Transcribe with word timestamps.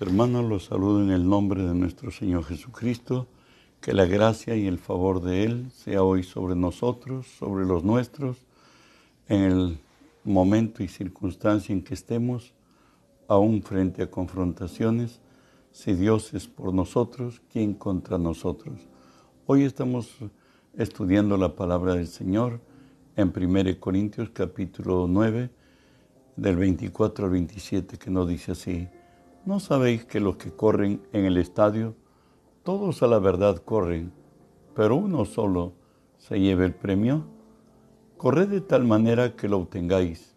Hermanos, 0.00 0.44
los 0.46 0.64
saludo 0.64 1.00
en 1.04 1.12
el 1.12 1.28
nombre 1.28 1.62
de 1.62 1.72
nuestro 1.72 2.10
Señor 2.10 2.42
Jesucristo. 2.44 3.28
Que 3.80 3.92
la 3.92 4.06
gracia 4.06 4.56
y 4.56 4.66
el 4.66 4.78
favor 4.78 5.22
de 5.22 5.44
Él 5.44 5.70
sea 5.70 6.02
hoy 6.02 6.24
sobre 6.24 6.56
nosotros, 6.56 7.28
sobre 7.38 7.64
los 7.64 7.84
nuestros, 7.84 8.38
en 9.28 9.42
el 9.42 9.78
momento 10.24 10.82
y 10.82 10.88
circunstancia 10.88 11.72
en 11.72 11.84
que 11.84 11.94
estemos, 11.94 12.54
aún 13.28 13.62
frente 13.62 14.02
a 14.02 14.10
confrontaciones. 14.10 15.20
Si 15.70 15.94
Dios 15.94 16.34
es 16.34 16.48
por 16.48 16.74
nosotros, 16.74 17.40
¿quién 17.52 17.74
contra 17.74 18.18
nosotros? 18.18 18.80
Hoy 19.46 19.62
estamos 19.62 20.16
estudiando 20.76 21.36
la 21.36 21.54
palabra 21.54 21.94
del 21.94 22.08
Señor 22.08 22.60
en 23.14 23.32
1 23.32 23.78
Corintios 23.78 24.30
capítulo 24.30 25.06
9, 25.08 25.50
del 26.34 26.56
24 26.56 27.26
al 27.26 27.30
27, 27.30 27.96
que 27.96 28.10
nos 28.10 28.28
dice 28.28 28.52
así. 28.52 28.88
¿No 29.46 29.60
sabéis 29.60 30.06
que 30.06 30.20
los 30.20 30.36
que 30.36 30.52
corren 30.52 31.02
en 31.12 31.26
el 31.26 31.36
estadio, 31.36 31.94
todos 32.62 33.02
a 33.02 33.06
la 33.06 33.18
verdad 33.18 33.58
corren, 33.58 34.10
pero 34.74 34.96
uno 34.96 35.26
solo 35.26 35.74
se 36.16 36.40
lleva 36.40 36.64
el 36.64 36.74
premio? 36.74 37.24
Corred 38.16 38.48
de 38.48 38.62
tal 38.62 38.84
manera 38.84 39.36
que 39.36 39.50
lo 39.50 39.58
obtengáis. 39.58 40.34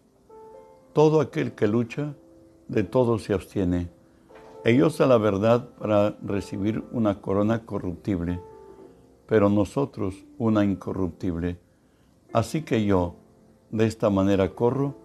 Todo 0.92 1.22
aquel 1.22 1.52
que 1.52 1.66
lucha, 1.66 2.16
de 2.68 2.84
todo 2.84 3.18
se 3.18 3.32
abstiene. 3.32 3.88
Ellos 4.62 5.00
a 5.00 5.06
la 5.06 5.16
verdad 5.16 5.70
para 5.78 6.18
recibir 6.22 6.84
una 6.92 7.22
corona 7.22 7.64
corruptible, 7.64 8.42
pero 9.26 9.48
nosotros 9.48 10.26
una 10.36 10.66
incorruptible. 10.66 11.58
Así 12.34 12.60
que 12.60 12.84
yo, 12.84 13.14
de 13.70 13.86
esta 13.86 14.10
manera 14.10 14.50
corro, 14.50 14.96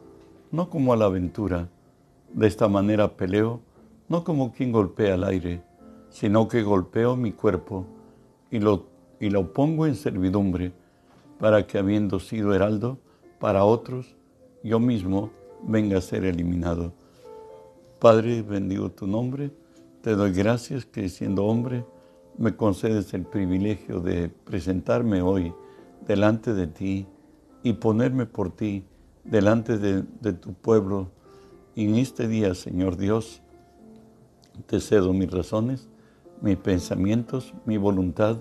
no 0.51 0.69
como 0.69 0.91
a 0.91 0.97
la 0.97 1.05
aventura, 1.05 1.69
de 2.33 2.47
esta 2.47 2.67
manera 2.67 3.15
peleo, 3.15 3.61
no 4.09 4.23
como 4.23 4.51
quien 4.51 4.71
golpea 4.71 5.15
el 5.15 5.23
aire, 5.23 5.63
sino 6.09 6.47
que 6.47 6.61
golpeo 6.61 7.15
mi 7.15 7.31
cuerpo 7.31 7.85
y 8.51 8.59
lo, 8.59 8.87
y 9.19 9.29
lo 9.29 9.53
pongo 9.53 9.87
en 9.87 9.95
servidumbre, 9.95 10.73
para 11.39 11.67
que 11.67 11.77
habiendo 11.77 12.19
sido 12.19 12.53
heraldo 12.53 12.99
para 13.39 13.65
otros, 13.65 14.15
yo 14.63 14.79
mismo 14.79 15.31
venga 15.61 15.97
a 15.97 16.01
ser 16.01 16.23
eliminado. 16.23 16.93
Padre, 17.99 18.41
bendigo 18.41 18.91
tu 18.91 19.07
nombre, 19.07 19.51
te 20.01 20.15
doy 20.15 20.31
gracias 20.31 20.85
que 20.85 21.09
siendo 21.09 21.45
hombre 21.45 21.85
me 22.37 22.55
concedes 22.55 23.13
el 23.13 23.23
privilegio 23.23 23.99
de 23.99 24.29
presentarme 24.29 25.21
hoy 25.21 25.53
delante 26.05 26.53
de 26.53 26.67
ti 26.67 27.07
y 27.63 27.73
ponerme 27.73 28.25
por 28.25 28.51
ti 28.51 28.85
delante 29.23 29.77
de, 29.77 30.03
de 30.21 30.33
tu 30.33 30.53
pueblo. 30.53 31.09
Y 31.75 31.85
en 31.85 31.95
este 31.95 32.27
día, 32.27 32.55
Señor 32.55 32.97
Dios, 32.97 33.42
te 34.65 34.79
cedo 34.79 35.13
mis 35.13 35.31
razones, 35.31 35.87
mis 36.41 36.57
pensamientos, 36.57 37.53
mi 37.65 37.77
voluntad, 37.77 38.37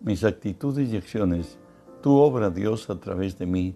mis 0.00 0.24
actitudes 0.24 0.92
y 0.92 0.96
acciones. 0.96 1.58
Tu 2.02 2.12
obra, 2.12 2.50
Dios, 2.50 2.90
a 2.90 3.00
través 3.00 3.38
de 3.38 3.46
mí. 3.46 3.74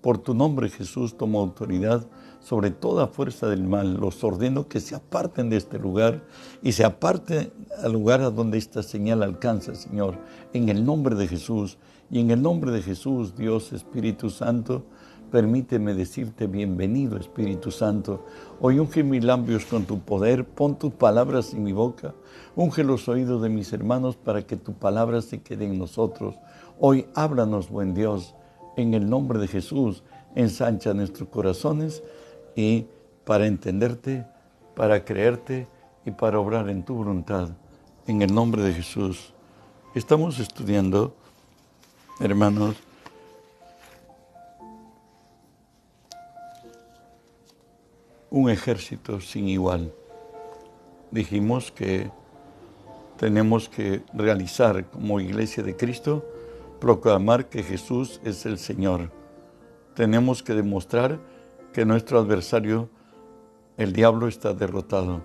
Por 0.00 0.18
tu 0.18 0.34
nombre, 0.34 0.68
Jesús, 0.68 1.16
tomo 1.16 1.40
autoridad 1.40 2.06
sobre 2.40 2.70
toda 2.70 3.08
fuerza 3.08 3.48
del 3.48 3.64
mal. 3.64 3.94
Los 3.94 4.22
ordeno 4.22 4.68
que 4.68 4.80
se 4.80 4.94
aparten 4.94 5.50
de 5.50 5.56
este 5.56 5.78
lugar 5.78 6.24
y 6.62 6.72
se 6.72 6.84
aparten 6.84 7.52
al 7.82 7.92
lugar 7.92 8.20
a 8.20 8.30
donde 8.30 8.58
esta 8.58 8.82
señal 8.82 9.22
alcanza, 9.22 9.74
Señor. 9.74 10.16
En 10.52 10.68
el 10.68 10.84
nombre 10.84 11.14
de 11.16 11.26
Jesús 11.26 11.78
y 12.10 12.20
en 12.20 12.30
el 12.30 12.42
nombre 12.42 12.70
de 12.70 12.82
Jesús, 12.82 13.36
Dios 13.36 13.72
Espíritu 13.72 14.30
Santo, 14.30 14.84
Permíteme 15.30 15.92
decirte 15.92 16.46
bienvenido 16.46 17.18
Espíritu 17.18 17.70
Santo. 17.70 18.24
Hoy 18.62 18.78
unge 18.78 19.04
mis 19.04 19.22
labios 19.22 19.66
con 19.66 19.84
tu 19.84 20.00
poder, 20.00 20.46
pon 20.46 20.78
tus 20.78 20.94
palabras 20.94 21.52
en 21.52 21.64
mi 21.64 21.72
boca, 21.72 22.14
unge 22.56 22.82
los 22.82 23.08
oídos 23.10 23.42
de 23.42 23.50
mis 23.50 23.70
hermanos 23.74 24.16
para 24.16 24.46
que 24.46 24.56
tu 24.56 24.72
palabra 24.72 25.20
se 25.20 25.42
quede 25.42 25.66
en 25.66 25.78
nosotros. 25.78 26.36
Hoy 26.80 27.08
háblanos, 27.14 27.68
buen 27.68 27.92
Dios, 27.92 28.34
en 28.78 28.94
el 28.94 29.10
nombre 29.10 29.38
de 29.38 29.48
Jesús, 29.48 30.02
ensancha 30.34 30.94
nuestros 30.94 31.28
corazones 31.28 32.02
y 32.56 32.86
para 33.26 33.46
entenderte, 33.46 34.24
para 34.74 35.04
creerte 35.04 35.68
y 36.06 36.10
para 36.10 36.40
obrar 36.40 36.70
en 36.70 36.84
tu 36.84 36.94
voluntad. 36.94 37.50
En 38.06 38.22
el 38.22 38.34
nombre 38.34 38.62
de 38.62 38.72
Jesús. 38.72 39.34
Estamos 39.94 40.38
estudiando, 40.38 41.14
hermanos, 42.18 42.76
un 48.30 48.50
ejército 48.50 49.20
sin 49.20 49.48
igual. 49.48 49.92
Dijimos 51.10 51.72
que 51.72 52.10
tenemos 53.16 53.68
que 53.68 54.02
realizar 54.12 54.84
como 54.90 55.20
iglesia 55.20 55.62
de 55.62 55.76
Cristo, 55.76 56.24
proclamar 56.80 57.48
que 57.48 57.62
Jesús 57.62 58.20
es 58.24 58.46
el 58.46 58.58
Señor. 58.58 59.10
Tenemos 59.94 60.42
que 60.42 60.54
demostrar 60.54 61.18
que 61.72 61.84
nuestro 61.84 62.18
adversario, 62.18 62.88
el 63.76 63.92
diablo, 63.92 64.28
está 64.28 64.52
derrotado. 64.52 65.22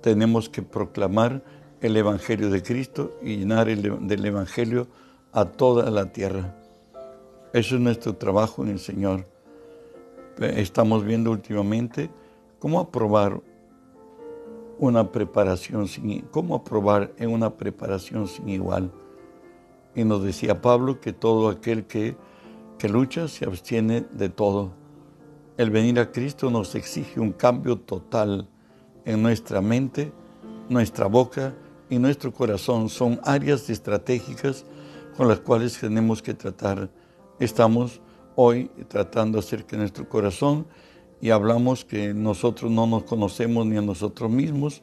Tenemos 0.00 0.48
que 0.48 0.62
proclamar 0.62 1.42
el 1.80 1.96
Evangelio 1.96 2.50
de 2.50 2.62
Cristo 2.62 3.16
y 3.22 3.36
llenar 3.36 3.66
del 3.66 4.24
Evangelio 4.24 4.88
a 5.32 5.44
toda 5.44 5.90
la 5.90 6.12
tierra. 6.12 6.56
Eso 7.52 7.76
es 7.76 7.80
nuestro 7.80 8.16
trabajo 8.16 8.64
en 8.64 8.70
el 8.70 8.78
Señor 8.78 9.26
estamos 10.38 11.04
viendo 11.04 11.30
últimamente 11.30 12.10
cómo 12.58 12.80
aprobar 12.80 13.40
una 14.78 15.12
preparación 15.12 15.86
sin 15.86 16.22
cómo 16.30 16.56
aprobar 16.56 17.12
en 17.18 17.30
una 17.30 17.56
preparación 17.56 18.26
sin 18.26 18.48
igual. 18.48 18.90
Y 19.94 20.04
nos 20.04 20.22
decía 20.22 20.60
Pablo 20.60 21.00
que 21.00 21.12
todo 21.12 21.48
aquel 21.48 21.84
que, 21.84 22.16
que 22.78 22.88
lucha 22.88 23.28
se 23.28 23.44
abstiene 23.44 24.06
de 24.12 24.28
todo. 24.28 24.72
El 25.56 25.70
venir 25.70 26.00
a 26.00 26.10
Cristo 26.10 26.50
nos 26.50 26.74
exige 26.74 27.20
un 27.20 27.32
cambio 27.32 27.78
total 27.78 28.48
en 29.04 29.22
nuestra 29.22 29.60
mente, 29.60 30.12
nuestra 30.68 31.06
boca 31.06 31.54
y 31.90 31.98
nuestro 31.98 32.32
corazón. 32.32 32.88
Son 32.88 33.20
áreas 33.22 33.68
estratégicas 33.68 34.64
con 35.16 35.28
las 35.28 35.40
cuales 35.40 35.78
tenemos 35.78 36.22
que 36.22 36.34
tratar. 36.34 36.90
Estamos 37.38 38.00
hoy 38.36 38.70
tratando 38.88 39.38
acerca 39.38 39.72
de 39.72 39.78
nuestro 39.78 40.08
corazón 40.08 40.66
y 41.20 41.30
hablamos 41.30 41.84
que 41.84 42.14
nosotros 42.14 42.70
no 42.70 42.86
nos 42.86 43.04
conocemos 43.04 43.66
ni 43.66 43.76
a 43.76 43.82
nosotros 43.82 44.30
mismos 44.30 44.82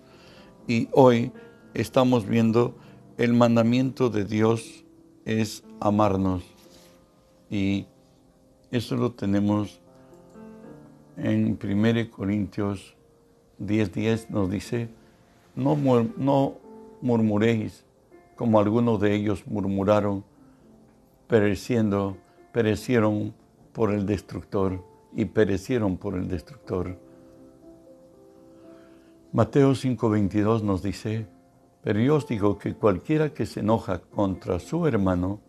y 0.68 0.88
hoy 0.92 1.32
estamos 1.74 2.26
viendo 2.28 2.76
el 3.18 3.34
mandamiento 3.34 4.10
de 4.10 4.24
Dios 4.24 4.86
es 5.26 5.64
amarnos. 5.80 6.44
Y 7.50 7.86
eso 8.72 8.96
lo 8.96 9.12
tenemos 9.12 9.82
en 11.18 11.58
1 11.62 12.12
Corintios 12.12 12.96
10:10 13.60 13.92
10 13.92 14.30
nos 14.30 14.50
dice, 14.50 14.90
no, 15.56 15.76
no 16.18 16.56
murmuréis 17.02 17.84
como 18.36 18.58
algunos 18.58 19.02
de 19.02 19.16
ellos 19.16 19.46
murmuraron, 19.48 20.24
pereciendo, 21.28 22.16
perecieron 22.52 23.34
por 23.74 23.92
el 23.92 24.06
destructor 24.06 24.84
y 25.14 25.26
perecieron 25.26 25.98
por 25.98 26.16
el 26.16 26.28
destructor. 26.28 26.98
Mateo 29.32 29.76
5:22 29.76 30.64
nos 30.64 30.82
dice, 30.82 31.28
pero 31.82 32.00
yo 32.00 32.16
os 32.16 32.28
digo 32.28 32.58
que 32.58 32.74
cualquiera 32.74 33.34
que 33.34 33.46
se 33.46 33.60
enoja 33.60 34.00
contra 34.00 34.60
su 34.60 34.88
hermano 34.88 35.40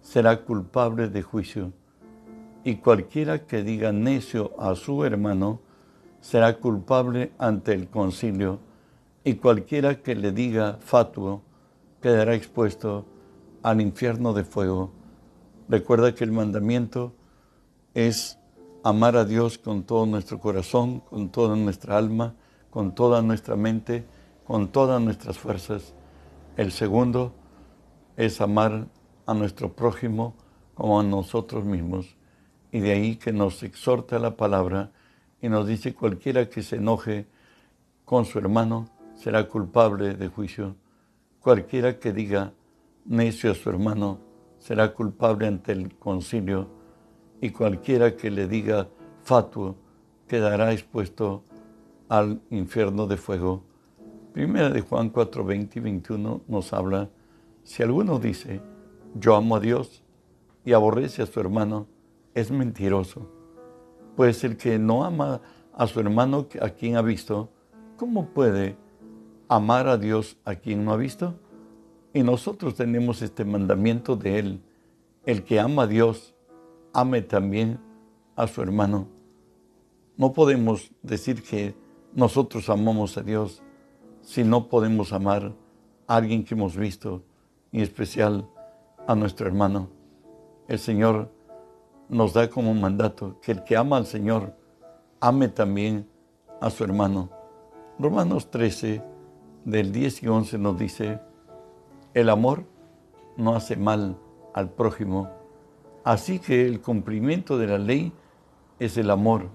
será 0.00 0.42
culpable 0.44 1.08
de 1.08 1.22
juicio, 1.22 1.72
y 2.64 2.76
cualquiera 2.76 3.46
que 3.46 3.62
diga 3.62 3.92
necio 3.92 4.52
a 4.58 4.74
su 4.74 5.04
hermano 5.04 5.60
será 6.20 6.58
culpable 6.58 7.32
ante 7.38 7.72
el 7.72 7.88
concilio, 7.88 8.58
y 9.22 9.34
cualquiera 9.34 10.02
que 10.02 10.14
le 10.14 10.32
diga 10.32 10.78
fatuo 10.80 11.42
quedará 12.00 12.34
expuesto 12.34 13.04
al 13.62 13.80
infierno 13.80 14.32
de 14.32 14.44
fuego. 14.44 14.99
Recuerda 15.70 16.16
que 16.16 16.24
el 16.24 16.32
mandamiento 16.32 17.14
es 17.94 18.40
amar 18.82 19.16
a 19.16 19.24
Dios 19.24 19.56
con 19.56 19.84
todo 19.84 20.04
nuestro 20.04 20.40
corazón, 20.40 20.98
con 20.98 21.30
toda 21.30 21.54
nuestra 21.54 21.96
alma, 21.96 22.34
con 22.70 22.92
toda 22.92 23.22
nuestra 23.22 23.54
mente, 23.54 24.04
con 24.44 24.72
todas 24.72 25.00
nuestras 25.00 25.38
fuerzas. 25.38 25.94
El 26.56 26.72
segundo 26.72 27.32
es 28.16 28.40
amar 28.40 28.88
a 29.26 29.34
nuestro 29.34 29.72
prójimo 29.72 30.34
como 30.74 30.98
a 30.98 31.04
nosotros 31.04 31.64
mismos. 31.64 32.16
Y 32.72 32.80
de 32.80 32.90
ahí 32.90 33.14
que 33.14 33.32
nos 33.32 33.62
exhorta 33.62 34.18
la 34.18 34.36
palabra 34.36 34.90
y 35.40 35.48
nos 35.48 35.68
dice 35.68 35.94
cualquiera 35.94 36.48
que 36.48 36.64
se 36.64 36.76
enoje 36.76 37.28
con 38.04 38.24
su 38.24 38.40
hermano 38.40 38.88
será 39.14 39.46
culpable 39.46 40.14
de 40.14 40.26
juicio. 40.26 40.74
Cualquiera 41.38 42.00
que 42.00 42.12
diga 42.12 42.54
necio 43.04 43.52
a 43.52 43.54
su 43.54 43.70
hermano 43.70 44.29
será 44.60 44.92
culpable 44.94 45.48
ante 45.48 45.72
el 45.72 45.96
concilio 45.96 46.68
y 47.40 47.50
cualquiera 47.50 48.16
que 48.16 48.30
le 48.30 48.46
diga 48.46 48.88
fatuo 49.24 49.74
quedará 50.28 50.72
expuesto 50.72 51.42
al 52.08 52.40
infierno 52.50 53.06
de 53.06 53.16
fuego. 53.16 53.64
Primera 54.32 54.70
de 54.70 54.82
Juan 54.82 55.10
4, 55.10 55.44
20 55.44 55.78
y 55.78 55.82
21 55.82 56.42
nos 56.46 56.72
habla, 56.72 57.08
si 57.64 57.82
alguno 57.82 58.18
dice, 58.20 58.60
yo 59.14 59.34
amo 59.34 59.56
a 59.56 59.60
Dios 59.60 60.04
y 60.64 60.72
aborrece 60.72 61.22
a 61.22 61.26
su 61.26 61.40
hermano, 61.40 61.88
es 62.34 62.50
mentiroso. 62.50 63.28
Pues 64.14 64.44
el 64.44 64.56
que 64.56 64.78
no 64.78 65.04
ama 65.04 65.40
a 65.72 65.86
su 65.86 65.98
hermano 65.98 66.46
a 66.60 66.68
quien 66.70 66.96
ha 66.96 67.02
visto, 67.02 67.48
¿cómo 67.96 68.28
puede 68.28 68.76
amar 69.48 69.88
a 69.88 69.96
Dios 69.96 70.36
a 70.44 70.54
quien 70.54 70.84
no 70.84 70.92
ha 70.92 70.96
visto? 70.96 71.34
Y 72.12 72.22
nosotros 72.22 72.74
tenemos 72.74 73.22
este 73.22 73.44
mandamiento 73.44 74.16
de 74.16 74.38
Él. 74.38 74.62
El 75.24 75.44
que 75.44 75.60
ama 75.60 75.82
a 75.82 75.86
Dios, 75.86 76.34
ame 76.92 77.22
también 77.22 77.78
a 78.36 78.46
su 78.46 78.62
hermano. 78.62 79.08
No 80.16 80.32
podemos 80.32 80.90
decir 81.02 81.42
que 81.42 81.74
nosotros 82.14 82.68
amamos 82.68 83.16
a 83.16 83.22
Dios 83.22 83.62
si 84.22 84.44
no 84.44 84.68
podemos 84.68 85.12
amar 85.12 85.54
a 86.06 86.16
alguien 86.16 86.44
que 86.44 86.54
hemos 86.54 86.76
visto, 86.76 87.22
y 87.72 87.78
en 87.78 87.84
especial 87.84 88.48
a 89.06 89.14
nuestro 89.14 89.46
hermano. 89.46 89.88
El 90.68 90.78
Señor 90.78 91.30
nos 92.08 92.32
da 92.32 92.50
como 92.50 92.74
mandato 92.74 93.40
que 93.40 93.52
el 93.52 93.62
que 93.62 93.76
ama 93.76 93.96
al 93.96 94.06
Señor 94.06 94.56
ame 95.20 95.48
también 95.48 96.08
a 96.60 96.70
su 96.70 96.82
hermano. 96.82 97.30
Romanos 97.98 98.50
13, 98.50 99.02
del 99.64 99.92
10 99.92 100.22
y 100.22 100.28
11 100.28 100.58
nos 100.58 100.78
dice, 100.78 101.20
el 102.14 102.28
amor 102.28 102.64
no 103.36 103.54
hace 103.54 103.76
mal 103.76 104.16
al 104.54 104.70
prójimo, 104.70 105.30
así 106.04 106.38
que 106.38 106.66
el 106.66 106.80
cumplimiento 106.80 107.58
de 107.58 107.66
la 107.66 107.78
ley 107.78 108.12
es 108.78 108.96
el 108.96 109.10
amor. 109.10 109.48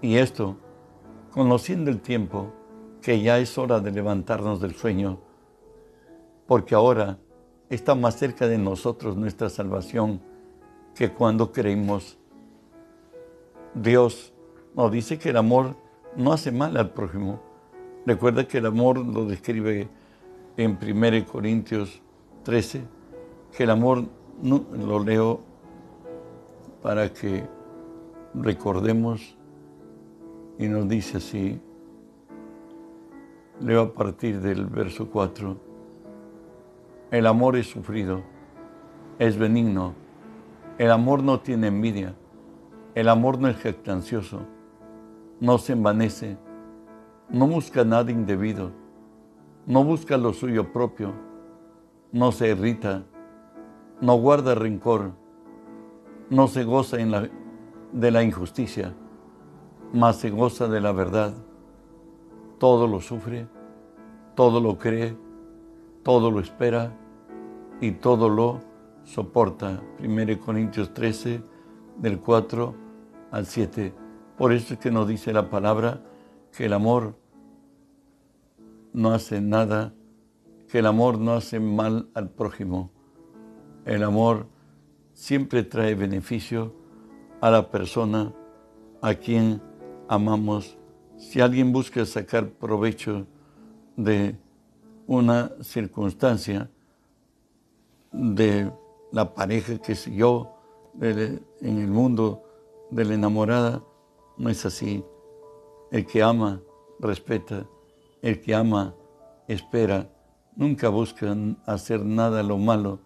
Y 0.00 0.16
esto, 0.16 0.56
conociendo 1.32 1.90
el 1.90 2.00
tiempo, 2.00 2.52
que 3.02 3.20
ya 3.20 3.38
es 3.38 3.56
hora 3.58 3.80
de 3.80 3.90
levantarnos 3.90 4.60
del 4.60 4.74
sueño, 4.74 5.18
porque 6.46 6.74
ahora 6.74 7.18
está 7.68 7.94
más 7.94 8.16
cerca 8.16 8.46
de 8.46 8.58
nosotros 8.58 9.16
nuestra 9.16 9.48
salvación 9.48 10.20
que 10.94 11.12
cuando 11.12 11.52
creímos. 11.52 12.18
Dios 13.74 14.32
nos 14.74 14.90
dice 14.92 15.18
que 15.18 15.30
el 15.30 15.36
amor 15.36 15.76
no 16.16 16.32
hace 16.32 16.52
mal 16.52 16.76
al 16.76 16.90
prójimo. 16.90 17.40
Recuerda 18.06 18.46
que 18.46 18.58
el 18.58 18.66
amor 18.66 18.98
lo 18.98 19.24
describe 19.24 19.88
en 20.56 20.78
1 20.80 21.26
Corintios 21.26 22.00
13, 22.44 22.82
que 23.56 23.64
el 23.64 23.70
amor, 23.70 24.04
no, 24.42 24.64
lo 24.72 25.02
leo 25.02 25.40
para 26.82 27.12
que 27.12 27.44
recordemos 28.34 29.36
y 30.58 30.68
nos 30.68 30.88
dice 30.88 31.18
así, 31.18 31.60
leo 33.60 33.82
a 33.82 33.92
partir 33.92 34.40
del 34.40 34.66
verso 34.66 35.08
4, 35.10 35.56
el 37.10 37.26
amor 37.26 37.56
es 37.56 37.66
sufrido, 37.66 38.22
es 39.18 39.38
benigno, 39.38 39.94
el 40.78 40.90
amor 40.90 41.22
no 41.22 41.40
tiene 41.40 41.68
envidia, 41.68 42.14
el 42.94 43.08
amor 43.08 43.38
no 43.38 43.48
es 43.48 43.56
jactancioso, 43.58 44.40
no 45.40 45.58
se 45.58 45.74
envanece, 45.74 46.38
no 47.28 47.46
busca 47.46 47.84
nada 47.84 48.10
indebido, 48.10 48.72
no 49.66 49.82
busca 49.84 50.16
lo 50.16 50.32
suyo 50.32 50.72
propio, 50.72 51.12
no 52.12 52.30
se 52.32 52.48
irrita, 52.48 53.02
no 54.00 54.16
guarda 54.16 54.54
rencor, 54.54 55.12
no 56.30 56.46
se 56.46 56.64
goza 56.64 56.98
de 57.92 58.10
la 58.10 58.22
injusticia, 58.22 58.94
mas 59.92 60.16
se 60.16 60.30
goza 60.30 60.68
de 60.68 60.80
la 60.80 60.92
verdad. 60.92 61.34
Todo 62.58 62.86
lo 62.86 63.00
sufre, 63.00 63.48
todo 64.34 64.60
lo 64.60 64.78
cree, 64.78 65.16
todo 66.02 66.30
lo 66.30 66.40
espera 66.40 66.92
y 67.80 67.92
todo 67.92 68.28
lo 68.28 68.60
soporta. 69.04 69.82
1 70.00 70.40
Corintios 70.40 70.94
13, 70.94 71.42
del 71.98 72.20
4 72.20 72.74
al 73.32 73.46
7. 73.46 73.92
Por 74.36 74.52
eso 74.52 74.74
es 74.74 74.80
que 74.80 74.90
nos 74.90 75.08
dice 75.08 75.32
la 75.32 75.50
palabra 75.50 76.00
que 76.56 76.66
el 76.66 76.72
amor 76.72 77.14
no 78.96 79.12
hace 79.12 79.42
nada, 79.42 79.92
que 80.68 80.78
el 80.78 80.86
amor 80.86 81.18
no 81.18 81.34
hace 81.34 81.60
mal 81.60 82.08
al 82.14 82.30
prójimo. 82.30 82.90
El 83.84 84.02
amor 84.02 84.46
siempre 85.12 85.62
trae 85.64 85.94
beneficio 85.94 86.74
a 87.42 87.50
la 87.50 87.70
persona 87.70 88.32
a 89.02 89.14
quien 89.14 89.60
amamos. 90.08 90.78
Si 91.18 91.42
alguien 91.42 91.74
busca 91.74 92.06
sacar 92.06 92.48
provecho 92.48 93.26
de 93.96 94.38
una 95.06 95.52
circunstancia, 95.60 96.70
de 98.12 98.72
la 99.12 99.34
pareja 99.34 99.76
que 99.76 99.94
siguió 99.94 100.52
en 101.02 101.42
el 101.60 101.88
mundo 101.88 102.44
de 102.90 103.04
la 103.04 103.12
enamorada, 103.12 103.84
no 104.38 104.48
es 104.48 104.64
así. 104.64 105.04
El 105.90 106.06
que 106.06 106.22
ama, 106.22 106.62
respeta. 106.98 107.66
El 108.26 108.40
que 108.40 108.56
ama, 108.56 108.92
espera. 109.46 110.10
Nunca 110.56 110.88
busca 110.88 111.32
hacer 111.64 112.04
nada 112.04 112.42
lo 112.42 112.58
malo. 112.58 112.98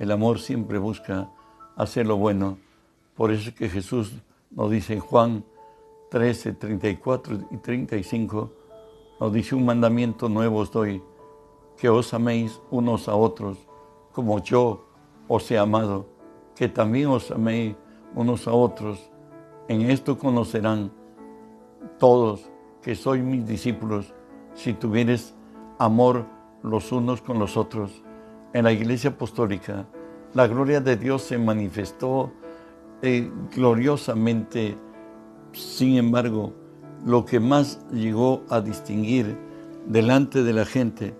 El 0.00 0.10
amor 0.10 0.38
siempre 0.38 0.78
busca 0.78 1.30
hacer 1.76 2.06
lo 2.06 2.16
bueno. 2.16 2.56
Por 3.14 3.30
eso 3.30 3.50
es 3.50 3.54
que 3.54 3.68
Jesús 3.68 4.14
nos 4.50 4.70
dice 4.70 4.94
en 4.94 5.00
Juan 5.00 5.44
13, 6.10 6.54
34 6.54 7.48
y 7.50 7.58
35, 7.58 8.52
nos 9.20 9.32
dice 9.34 9.54
un 9.54 9.66
mandamiento 9.66 10.30
nuevo 10.30 10.60
os 10.60 10.72
doy, 10.72 11.02
que 11.76 11.90
os 11.90 12.14
améis 12.14 12.58
unos 12.70 13.06
a 13.06 13.16
otros 13.16 13.58
como 14.12 14.42
yo 14.42 14.86
os 15.28 15.50
he 15.50 15.58
amado, 15.58 16.06
que 16.56 16.68
también 16.68 17.08
os 17.08 17.30
améis 17.30 17.76
unos 18.14 18.48
a 18.48 18.54
otros. 18.54 19.10
En 19.68 19.90
esto 19.90 20.16
conocerán 20.16 20.90
todos 21.98 22.50
que 22.80 22.94
sois 22.94 23.22
mis 23.22 23.44
discípulos, 23.46 24.14
si 24.54 24.72
tuvieres 24.72 25.34
amor 25.78 26.26
los 26.62 26.92
unos 26.92 27.20
con 27.20 27.38
los 27.38 27.56
otros. 27.56 28.02
En 28.52 28.64
la 28.64 28.72
iglesia 28.72 29.10
apostólica, 29.10 29.86
la 30.32 30.46
gloria 30.46 30.80
de 30.80 30.96
Dios 30.96 31.22
se 31.22 31.38
manifestó 31.38 32.32
eh, 33.02 33.30
gloriosamente. 33.54 34.76
Sin 35.52 35.96
embargo, 35.96 36.52
lo 37.04 37.24
que 37.24 37.38
más 37.38 37.86
llegó 37.90 38.42
a 38.48 38.60
distinguir 38.60 39.36
delante 39.86 40.42
de 40.42 40.52
la 40.52 40.64
gente, 40.64 41.14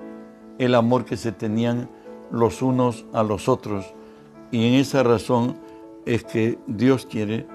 el 0.59 0.75
amor 0.75 1.05
que 1.05 1.17
se 1.17 1.33
tenían 1.33 1.89
los 2.31 2.63
unos 2.63 3.05
a 3.13 3.23
los 3.23 3.49
otros. 3.49 3.95
Y 4.51 4.67
en 4.67 4.75
esa 4.75 5.03
razón 5.03 5.57
es 6.07 6.25
que 6.25 6.59
Dios 6.67 7.07
quiere 7.07 7.47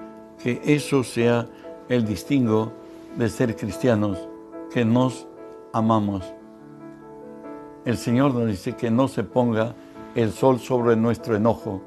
que 0.42 0.60
eso 0.64 1.02
sea 1.04 1.46
el 1.88 2.06
distingo 2.06 2.72
de 3.16 3.28
ser 3.28 3.56
cristianos, 3.56 4.18
que 4.72 4.84
nos 4.84 5.26
amamos. 5.72 6.24
El 7.84 7.96
Señor 7.96 8.34
nos 8.34 8.46
dice 8.46 8.76
que 8.76 8.90
no 8.90 9.08
se 9.08 9.24
ponga 9.24 9.74
el 10.14 10.32
sol 10.32 10.58
sobre 10.58 10.96
nuestro 10.96 11.36
enojo. 11.36 11.80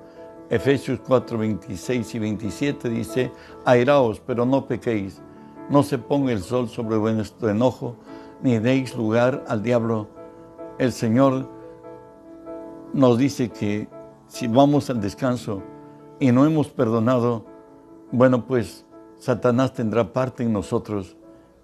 Efesios 0.50 1.00
4, 1.06 1.38
26 1.38 2.16
y 2.16 2.20
27 2.20 2.90
dice, 2.90 3.32
airaos, 3.66 4.20
pero 4.20 4.46
no 4.46 4.66
pequéis. 4.66 5.22
No 5.70 5.84
se 5.84 5.98
ponga 5.98 6.32
el 6.32 6.42
sol 6.42 6.68
sobre 6.70 6.98
vuestro 6.98 7.50
enojo, 7.50 7.96
ni 8.42 8.60
deis 8.60 8.96
lugar 8.96 9.44
al 9.48 9.64
diablo. 9.64 10.08
El 10.78 10.92
Señor 10.92 11.48
nos 12.94 13.18
dice 13.18 13.50
que 13.50 13.88
si 14.28 14.48
vamos 14.48 14.90
al 14.90 15.00
descanso 15.00 15.62
y 16.20 16.32
no 16.32 16.46
hemos 16.46 16.70
perdonado, 16.70 17.46
bueno, 18.12 18.46
pues 18.46 18.86
Satanás 19.18 19.74
tendrá 19.74 20.12
parte 20.12 20.44
en 20.44 20.54
nosotros. 20.54 21.16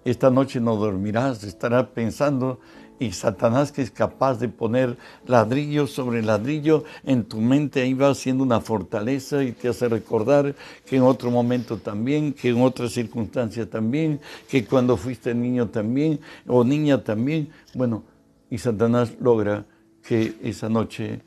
Esta 0.04 0.30
noche 0.30 0.60
no 0.60 0.76
dormirás, 0.76 1.44
estará 1.44 1.90
pensando 1.90 2.58
y 3.00 3.12
Satanás 3.12 3.72
que 3.72 3.82
es 3.82 3.90
capaz 3.90 4.38
de 4.38 4.48
poner 4.48 4.96
ladrillo 5.26 5.86
sobre 5.86 6.22
ladrillo 6.22 6.84
en 7.02 7.24
tu 7.24 7.38
mente, 7.40 7.80
ahí 7.80 7.94
va 7.94 8.10
haciendo 8.10 8.44
una 8.44 8.60
fortaleza 8.60 9.42
y 9.42 9.52
te 9.52 9.68
hace 9.68 9.88
recordar 9.88 10.54
que 10.86 10.96
en 10.96 11.02
otro 11.02 11.30
momento 11.30 11.78
también, 11.78 12.34
que 12.34 12.50
en 12.50 12.60
otra 12.60 12.88
circunstancia 12.88 13.68
también, 13.68 14.20
que 14.48 14.66
cuando 14.66 14.98
fuiste 14.98 15.34
niño 15.34 15.68
también 15.68 16.20
o 16.46 16.62
niña 16.62 17.02
también. 17.02 17.48
Bueno, 17.74 18.04
y 18.50 18.58
Satanás 18.58 19.14
logra 19.18 19.64
que 20.02 20.34
esa 20.42 20.68
noche 20.68 21.22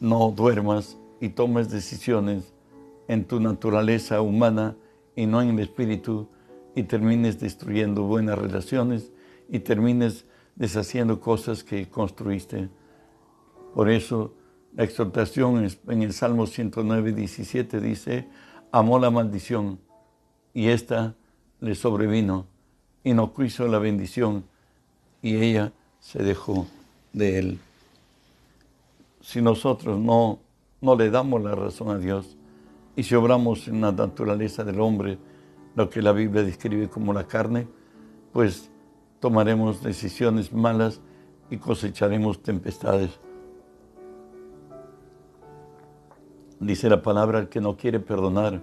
no 0.00 0.32
duermas 0.34 0.96
y 1.20 1.28
tomes 1.28 1.70
decisiones 1.70 2.52
en 3.06 3.24
tu 3.24 3.38
naturaleza 3.38 4.22
humana 4.22 4.76
y 5.14 5.26
no 5.26 5.42
en 5.42 5.50
el 5.50 5.58
espíritu 5.60 6.28
y 6.74 6.84
termines 6.84 7.38
destruyendo 7.38 8.02
buenas 8.04 8.38
relaciones 8.38 9.10
y 9.48 9.60
termines 9.60 10.24
deshaciendo 10.56 11.20
cosas 11.20 11.64
que 11.64 11.88
construiste. 11.88 12.68
Por 13.74 13.90
eso 13.90 14.34
la 14.74 14.84
exhortación 14.84 15.68
en 15.88 16.02
el 16.02 16.12
Salmo 16.12 16.46
109, 16.46 17.12
17 17.12 17.80
dice, 17.80 18.28
amó 18.70 18.98
la 18.98 19.10
maldición 19.10 19.78
y 20.54 20.68
esta 20.68 21.14
le 21.60 21.74
sobrevino. 21.74 22.46
y 23.04 23.14
no 23.14 23.34
quiso 23.34 23.66
la 23.66 23.80
bendición 23.80 24.44
y 25.22 25.36
ella 25.36 25.72
se 25.98 26.22
dejó 26.22 26.68
de 27.12 27.38
él. 27.38 27.58
Si 29.20 29.42
nosotros 29.42 29.98
no, 29.98 30.38
no 30.80 30.94
le 30.94 31.10
damos 31.10 31.42
la 31.42 31.54
razón 31.54 31.90
a 31.90 31.98
Dios 31.98 32.36
y 32.94 33.02
si 33.02 33.14
obramos 33.14 33.66
en 33.68 33.80
la 33.80 33.90
naturaleza 33.90 34.62
del 34.64 34.80
hombre, 34.80 35.18
lo 35.74 35.88
que 35.90 36.02
la 36.02 36.12
Biblia 36.12 36.42
describe 36.42 36.88
como 36.88 37.12
la 37.12 37.26
carne, 37.26 37.66
pues 38.32 38.70
tomaremos 39.20 39.82
decisiones 39.82 40.52
malas 40.52 41.00
y 41.50 41.56
cosecharemos 41.56 42.42
tempestades. 42.42 43.18
Dice 46.60 46.88
la 46.88 47.02
palabra, 47.02 47.40
el 47.40 47.48
que 47.48 47.60
no 47.60 47.76
quiere 47.76 48.00
perdonar, 48.00 48.60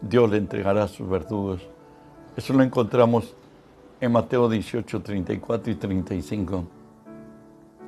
Dios 0.00 0.30
le 0.30 0.38
entregará 0.38 0.84
a 0.84 0.88
sus 0.88 1.08
verdugos. 1.08 1.60
Eso 2.36 2.54
lo 2.54 2.62
encontramos 2.62 3.34
en 4.00 4.12
Mateo 4.12 4.48
18, 4.48 5.02
34 5.02 5.72
y 5.72 5.74
35. 5.74 6.64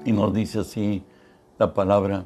Y 0.05 0.13
nos 0.13 0.35
dice 0.35 0.61
así 0.61 1.05
la 1.59 1.73
palabra. 1.73 2.25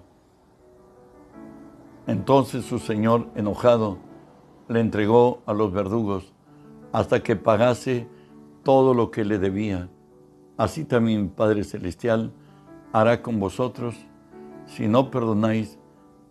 Entonces 2.07 2.65
su 2.65 2.79
Señor, 2.79 3.29
enojado, 3.35 3.99
le 4.69 4.81
entregó 4.81 5.43
a 5.47 5.53
los 5.53 5.73
verdugos 5.73 6.33
hasta 6.93 7.23
que 7.23 7.37
pagase 7.37 8.07
todo 8.63 8.95
lo 8.95 9.11
que 9.11 9.25
le 9.25 9.39
debía. 9.39 9.89
Así 10.57 10.85
también 10.85 11.29
Padre 11.29 11.65
Celestial 11.65 12.33
hará 12.93 13.23
con 13.23 13.41
vosotros 13.41 13.97
si 14.67 14.87
no 14.87 15.11
perdonáis 15.11 15.79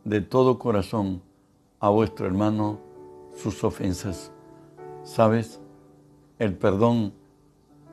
de 0.06 0.22
todo 0.22 0.60
corazón 0.60 1.22
a 1.80 1.90
vuestro 1.90 2.26
hermano 2.26 2.80
sus 3.36 3.64
ofensas. 3.64 4.32
¿Sabes? 5.04 5.60
El 6.40 6.56
perdón 6.56 7.14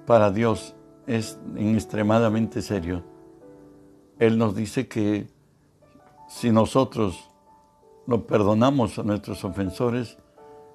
para 0.07 0.31
Dios 0.31 0.75
es 1.07 1.39
extremadamente 1.57 2.63
serio. 2.63 3.03
Él 4.19 4.39
nos 4.39 4.55
dice 4.55 4.87
que 4.87 5.29
si 6.29 6.53
nosotros 6.53 7.31
lo 8.07 8.27
perdonamos 8.27 8.99
a 8.99 9.03
nuestros 9.03 9.45
ofensores, 9.45 10.19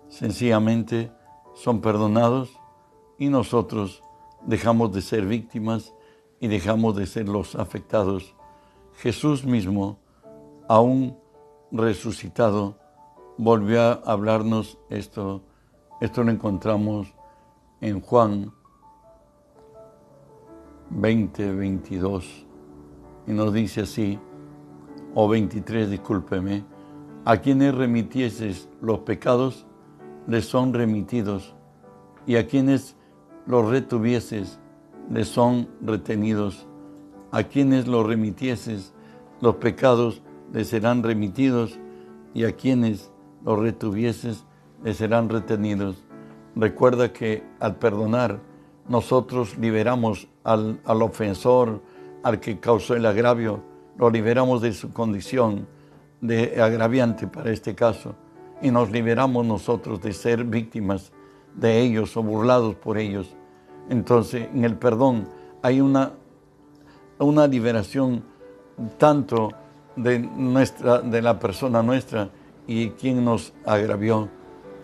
sencillamente 0.09 1.11
son 1.53 1.81
perdonados 1.81 2.59
y 3.17 3.29
nosotros 3.29 4.03
dejamos 4.45 4.93
de 4.93 5.01
ser 5.01 5.25
víctimas 5.25 5.93
y 6.39 6.47
dejamos 6.47 6.95
de 6.95 7.05
ser 7.05 7.27
los 7.27 7.55
afectados. 7.55 8.35
Jesús 8.97 9.45
mismo, 9.45 9.99
aún 10.67 11.17
resucitado, 11.71 12.77
volvió 13.37 13.81
a 13.81 13.93
hablarnos 14.05 14.77
esto. 14.89 15.43
Esto 16.01 16.23
lo 16.23 16.31
encontramos 16.31 17.13
en 17.81 18.01
Juan 18.01 18.51
20, 20.89 21.51
22. 21.53 22.45
Y 23.27 23.31
nos 23.31 23.53
dice 23.53 23.81
así, 23.81 24.19
o 25.13 25.27
23, 25.27 25.89
discúlpeme, 25.89 26.63
a 27.23 27.37
quienes 27.37 27.73
remitieses 27.73 28.69
los 28.81 28.99
pecados, 28.99 29.65
les 30.27 30.45
son 30.45 30.73
remitidos, 30.73 31.55
y 32.25 32.35
a 32.37 32.47
quienes 32.47 32.95
los 33.45 33.69
retuvieses, 33.69 34.59
les 35.09 35.27
son 35.27 35.69
retenidos. 35.81 36.67
A 37.31 37.43
quienes 37.43 37.87
los 37.87 38.05
remitieses, 38.05 38.93
los 39.41 39.55
pecados 39.55 40.21
les 40.51 40.67
serán 40.67 41.03
remitidos, 41.03 41.79
y 42.33 42.45
a 42.45 42.53
quienes 42.53 43.11
los 43.43 43.59
retuvieses, 43.59 44.45
les 44.83 44.97
serán 44.97 45.29
retenidos. 45.29 46.03
Recuerda 46.55 47.11
que 47.13 47.43
al 47.59 47.75
perdonar, 47.75 48.39
nosotros 48.87 49.57
liberamos 49.57 50.27
al, 50.43 50.79
al 50.85 51.01
ofensor, 51.01 51.81
al 52.23 52.39
que 52.39 52.59
causó 52.59 52.95
el 52.95 53.05
agravio, 53.05 53.61
lo 53.97 54.09
liberamos 54.09 54.61
de 54.61 54.73
su 54.73 54.91
condición 54.91 55.67
de 56.21 56.61
agraviante 56.61 57.27
para 57.27 57.51
este 57.51 57.75
caso 57.75 58.15
y 58.65 58.71
nos 58.71 58.89
liberamos 58.89 59.45
nosotros 59.45 60.01
de 60.01 60.11
ser 60.11 60.43
víctimas 60.43 61.11
de 61.53 61.81
ellos 61.81 62.17
o 62.17 62.23
burlados 62.23 62.73
por 62.73 62.97
ellos. 62.97 63.35
Entonces, 63.91 64.49
en 64.51 64.65
el 64.65 64.75
perdón 64.75 65.29
hay 65.61 65.81
una, 65.81 66.13
una 67.19 67.45
liberación 67.45 68.23
tanto 68.97 69.51
de, 69.95 70.17
nuestra, 70.17 70.99
de 70.99 71.21
la 71.21 71.37
persona 71.37 71.83
nuestra 71.83 72.31
y 72.65 72.89
quien 72.89 73.23
nos 73.23 73.53
agravió. 73.67 74.29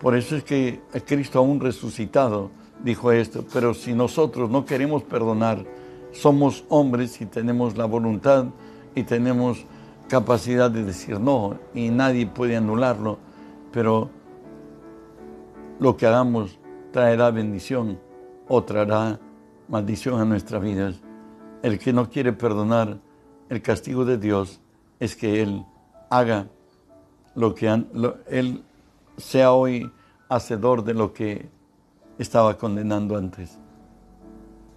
Por 0.00 0.14
eso 0.14 0.36
es 0.36 0.44
que 0.44 0.80
Cristo 1.04 1.40
aún 1.40 1.58
resucitado 1.58 2.52
dijo 2.84 3.10
esto, 3.10 3.44
pero 3.52 3.74
si 3.74 3.94
nosotros 3.94 4.48
no 4.48 4.64
queremos 4.64 5.02
perdonar, 5.02 5.64
somos 6.12 6.64
hombres 6.68 7.20
y 7.20 7.26
tenemos 7.26 7.76
la 7.76 7.86
voluntad 7.86 8.46
y 8.94 9.02
tenemos 9.02 9.66
capacidad 10.08 10.70
de 10.70 10.84
decir 10.84 11.18
no 11.18 11.58
y 11.74 11.88
nadie 11.88 12.26
puede 12.28 12.56
anularlo, 12.56 13.18
pero 13.72 14.10
lo 15.80 15.96
que 15.96 16.06
hagamos 16.06 16.58
traerá 16.92 17.30
bendición 17.30 17.98
o 18.46 18.62
traerá 18.62 19.18
maldición 19.68 20.20
a 20.20 20.24
nuestras 20.24 20.62
vidas. 20.62 21.00
El 21.62 21.78
que 21.78 21.92
no 21.92 22.08
quiere 22.08 22.32
perdonar, 22.32 22.98
el 23.48 23.62
castigo 23.62 24.04
de 24.04 24.18
Dios 24.18 24.60
es 25.00 25.16
que 25.16 25.42
Él 25.42 25.64
haga 26.10 26.46
lo 27.34 27.54
que 27.54 27.68
Él 28.28 28.62
sea 29.16 29.52
hoy 29.52 29.90
hacedor 30.28 30.84
de 30.84 30.94
lo 30.94 31.12
que 31.12 31.48
estaba 32.18 32.58
condenando 32.58 33.16
antes. 33.16 33.58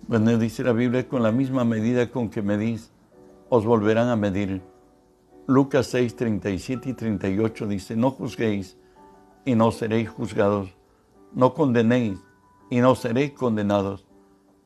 Bueno, 0.07 0.37
dice 0.37 0.63
la 0.63 0.73
Biblia, 0.73 1.07
con 1.07 1.23
la 1.23 1.31
misma 1.31 1.63
medida 1.65 2.09
con 2.09 2.29
que 2.29 2.41
medís, 2.41 2.91
os 3.49 3.65
volverán 3.65 4.09
a 4.09 4.15
medir. 4.15 4.61
Lucas 5.47 5.87
6, 5.87 6.15
37 6.15 6.89
y 6.89 6.93
38 6.93 7.67
dice, 7.67 7.95
no 7.95 8.11
juzguéis 8.11 8.77
y 9.45 9.55
no 9.55 9.71
seréis 9.71 10.09
juzgados, 10.09 10.69
no 11.33 11.53
condenéis 11.53 12.19
y 12.69 12.79
no 12.79 12.95
seréis 12.95 13.31
condenados, 13.33 14.05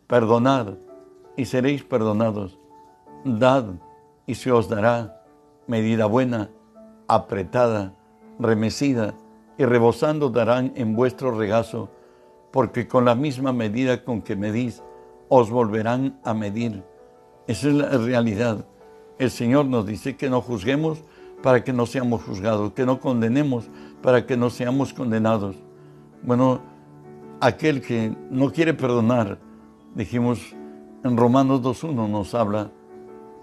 perdonad 0.07 0.75
y 1.35 1.45
seréis 1.45 1.83
perdonados, 1.83 2.57
dad 3.23 3.65
y 4.25 4.35
se 4.35 4.51
os 4.51 4.69
dará 4.69 5.23
medida 5.67 6.05
buena, 6.05 6.49
apretada, 7.07 7.93
remecida 8.39 9.13
y 9.57 9.65
rebosando 9.65 10.29
darán 10.29 10.71
en 10.75 10.95
vuestro 10.95 11.31
regazo, 11.37 11.89
porque 12.51 12.87
con 12.87 13.05
la 13.05 13.15
misma 13.15 13.51
medida 13.51 14.03
con 14.03 14.21
que 14.21 14.35
medís, 14.35 14.81
os 15.27 15.51
volverán 15.51 16.19
a 16.23 16.33
medir. 16.33 16.83
Esa 17.47 17.67
es 17.67 17.73
la 17.75 17.89
realidad. 17.89 18.65
El 19.19 19.29
Señor 19.29 19.65
nos 19.65 19.85
dice 19.85 20.15
que 20.15 20.29
no 20.29 20.41
juzguemos 20.41 21.03
para 21.41 21.63
que 21.63 21.73
no 21.73 21.85
seamos 21.85 22.23
juzgados, 22.23 22.73
que 22.73 22.85
no 22.85 22.99
condenemos 22.99 23.69
para 24.01 24.25
que 24.25 24.37
no 24.37 24.49
seamos 24.49 24.93
condenados. 24.93 25.55
Bueno, 26.23 26.61
aquel 27.39 27.81
que 27.81 28.15
no 28.29 28.51
quiere 28.51 28.73
perdonar, 28.73 29.39
dijimos 29.95 30.55
en 31.03 31.17
Romanos 31.17 31.61
2.1 31.61 32.09
nos 32.09 32.33
habla, 32.33 32.71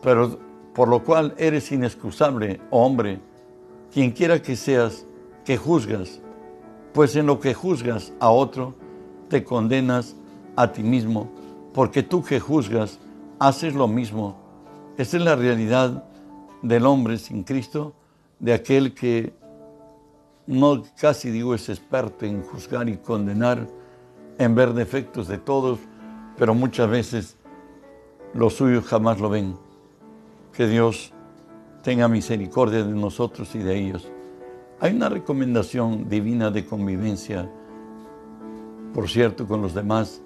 pero 0.03 0.39
por 0.75 0.89
lo 0.89 1.03
cual 1.03 1.35
eres 1.39 1.73
inexcusable, 1.73 2.61
hombre, 2.71 3.21
quien 3.93 4.11
quiera 4.11 4.43
que 4.43 4.57
seas, 4.57 5.07
que 5.45 5.57
juzgas, 5.57 6.21
pues 6.93 7.17
en 7.17 7.27
lo 7.27 7.41
que 7.41 7.55
juzgas 7.55 8.13
a 8.21 8.31
otro, 8.31 8.75
te 9.29 9.43
condenas 9.43 10.17
a 10.55 10.73
ti 10.73 10.83
mismo, 10.83 11.31
porque 11.73 12.03
tú 12.03 12.23
que 12.23 12.41
juzgas, 12.41 12.99
haces 13.39 13.75
lo 13.75 13.89
mismo. 13.89 14.37
Esta 14.97 15.17
es 15.17 15.23
la 15.23 15.37
realidad 15.37 16.06
del 16.67 16.87
hombre 16.87 17.19
sin 17.19 17.45
Cristo, 17.45 17.95
de 18.39 18.53
aquel 18.53 18.93
que 18.95 19.33
no 20.47 20.83
casi 21.01 21.31
digo 21.31 21.55
es 21.55 21.69
experto 21.69 22.25
en 22.25 22.43
juzgar 22.43 22.89
y 22.89 22.97
condenar, 22.97 23.67
en 24.39 24.55
ver 24.55 24.75
defectos 24.75 25.29
de 25.29 25.39
todos, 25.39 25.79
pero 26.37 26.55
muchas 26.55 26.91
veces 26.91 27.37
los 28.35 28.55
suyos 28.55 28.85
jamás 28.85 29.21
lo 29.21 29.31
ven. 29.31 29.57
Que 30.53 30.67
Dios 30.67 31.13
tenga 31.83 32.09
misericordia 32.09 32.85
de 32.85 32.93
nosotros 32.93 33.55
y 33.55 33.59
de 33.59 33.79
ellos. 33.79 34.11
Hay 34.81 34.95
una 34.95 35.09
recomendación 35.09 36.09
divina 36.09 36.51
de 36.51 36.67
convivencia, 36.67 37.51
por 38.93 39.09
cierto, 39.09 39.47
con 39.47 39.63
los 39.63 39.73
demás. 39.73 40.21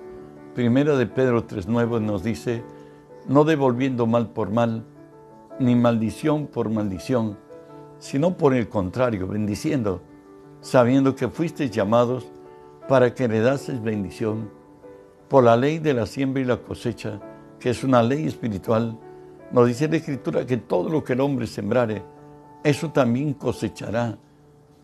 Primera 0.54 0.96
de 0.96 1.06
Pedro 1.06 1.46
3.9 1.46 2.00
nos 2.00 2.24
dice, 2.24 2.64
no 3.28 3.44
devolviendo 3.44 4.06
mal 4.06 4.30
por 4.30 4.50
mal, 4.50 4.84
ni 5.60 5.76
maldición 5.76 6.46
por 6.46 6.70
maldición, 6.70 7.38
sino 7.98 8.36
por 8.36 8.54
el 8.54 8.68
contrario, 8.68 9.28
bendiciendo, 9.28 10.00
sabiendo 10.62 11.14
que 11.14 11.28
fuisteis 11.28 11.70
llamados 11.70 12.26
para 12.88 13.14
que 13.14 13.24
heredases 13.24 13.82
bendición. 13.82 14.50
Por 15.28 15.44
la 15.44 15.56
ley 15.56 15.78
de 15.78 15.94
la 15.94 16.06
siembra 16.06 16.42
y 16.42 16.46
la 16.46 16.56
cosecha, 16.56 17.20
que 17.60 17.70
es 17.70 17.84
una 17.84 18.02
ley 18.02 18.26
espiritual, 18.26 18.98
nos 19.52 19.68
dice 19.68 19.86
la 19.86 19.96
Escritura 19.96 20.46
que 20.46 20.56
todo 20.56 20.88
lo 20.88 21.04
que 21.04 21.12
el 21.12 21.20
hombre 21.20 21.46
sembrare, 21.46 22.02
eso 22.64 22.90
también 22.90 23.34
cosechará. 23.34 24.18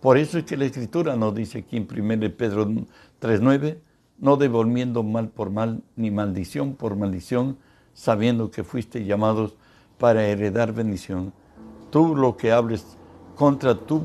Por 0.00 0.18
eso 0.18 0.38
es 0.38 0.44
que 0.44 0.58
la 0.58 0.66
Escritura 0.66 1.16
nos 1.16 1.34
dice 1.34 1.60
aquí 1.60 1.78
en 1.78 1.88
1 1.90 2.36
Pedro 2.36 2.66
3.9, 2.66 3.78
no 4.18 4.36
devolviendo 4.36 5.02
mal 5.02 5.30
por 5.30 5.50
mal, 5.50 5.82
ni 5.96 6.10
maldición 6.10 6.74
por 6.74 6.96
maldición, 6.96 7.56
sabiendo 7.94 8.50
que 8.50 8.62
fuiste 8.62 9.04
llamados 9.04 9.56
para 9.98 10.26
heredar 10.26 10.72
bendición. 10.72 11.32
Tú 11.90 12.14
lo 12.14 12.36
que 12.36 12.52
hables 12.52 12.96
contra 13.36 13.74
tu, 13.74 14.02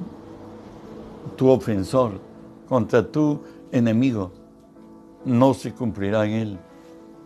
tu 1.35 1.49
ofensor, 1.49 2.19
contra 2.67 3.09
tu 3.09 3.41
enemigo, 3.71 4.31
no 5.25 5.53
se 5.53 5.73
cumplirá 5.73 6.25
en 6.25 6.31
él, 6.31 6.59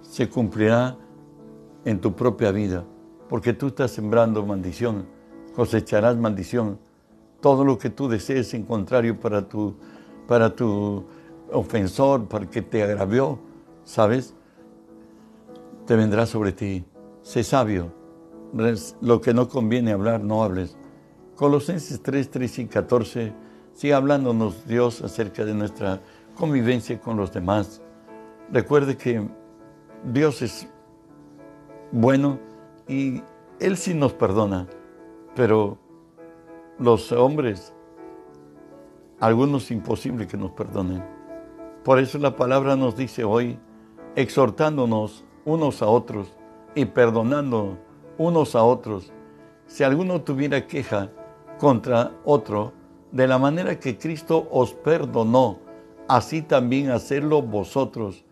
se 0.01 0.29
cumplirá 0.29 0.97
en 1.83 1.99
tu 1.99 2.13
propia 2.13 2.51
vida, 2.51 2.83
porque 3.29 3.53
tú 3.53 3.67
estás 3.67 3.91
sembrando 3.91 4.45
maldición, 4.45 5.05
cosecharás 5.55 6.17
maldición. 6.17 6.79
Todo 7.41 7.63
lo 7.63 7.77
que 7.77 7.89
tú 7.89 8.07
desees 8.07 8.53
en 8.53 8.63
contrario 8.63 9.19
para 9.19 9.47
tu, 9.47 9.75
para 10.27 10.55
tu 10.55 11.03
ofensor, 11.51 12.27
para 12.27 12.49
que 12.49 12.61
te 12.61 12.81
agravió, 12.81 13.37
¿sabes? 13.83 14.33
Te 15.85 15.95
vendrá 15.95 16.25
sobre 16.25 16.51
ti. 16.51 16.83
Sé 17.21 17.43
sabio. 17.43 18.04
Lo 19.01 19.19
que 19.19 19.33
no 19.33 19.49
conviene 19.49 19.91
hablar, 19.91 20.23
no 20.23 20.41
hables. 20.41 20.77
Colosenses 21.35 22.01
3, 22.01 22.31
3 22.31 22.59
y 22.59 22.65
14 22.67 23.33
sigue 23.73 23.93
hablándonos 23.93 24.65
Dios 24.65 25.01
acerca 25.01 25.43
de 25.43 25.53
nuestra 25.53 26.01
convivencia 26.35 26.99
con 27.01 27.17
los 27.17 27.33
demás. 27.33 27.81
Recuerde 28.49 28.95
que 28.95 29.27
Dios 30.05 30.41
es 30.41 30.69
bueno 31.91 32.39
y 32.87 33.21
Él 33.59 33.75
sí 33.75 33.93
nos 33.93 34.13
perdona, 34.13 34.67
pero 35.35 35.77
los 36.79 37.11
hombres, 37.11 37.73
algunos 39.19 39.69
imposible 39.69 40.27
que 40.27 40.37
nos 40.37 40.51
perdonen. 40.51 41.03
Por 41.83 41.99
eso 41.99 42.17
la 42.19 42.37
palabra 42.37 42.77
nos 42.77 42.95
dice 42.95 43.25
hoy, 43.25 43.59
exhortándonos 44.15 45.25
unos 45.43 45.81
a 45.81 45.87
otros 45.87 46.33
y 46.73 46.85
perdonando 46.85 47.77
unos 48.17 48.55
a 48.55 48.63
otros. 48.63 49.11
Si 49.67 49.83
alguno 49.83 50.21
tuviera 50.21 50.67
queja 50.67 51.11
contra 51.57 52.11
otro, 52.23 52.73
de 53.11 53.27
la 53.27 53.37
manera 53.37 53.79
que 53.79 53.97
Cristo 53.97 54.47
os 54.51 54.73
perdonó, 54.73 55.59
así 56.07 56.41
también 56.41 56.91
hacerlo 56.91 57.41
vosotros. 57.41 58.25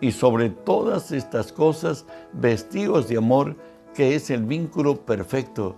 Y 0.00 0.12
sobre 0.12 0.50
todas 0.50 1.12
estas 1.12 1.52
cosas, 1.52 2.06
vestidos 2.32 3.08
de 3.08 3.18
amor, 3.18 3.56
que 3.94 4.14
es 4.14 4.30
el 4.30 4.44
vínculo 4.44 4.96
perfecto. 5.06 5.76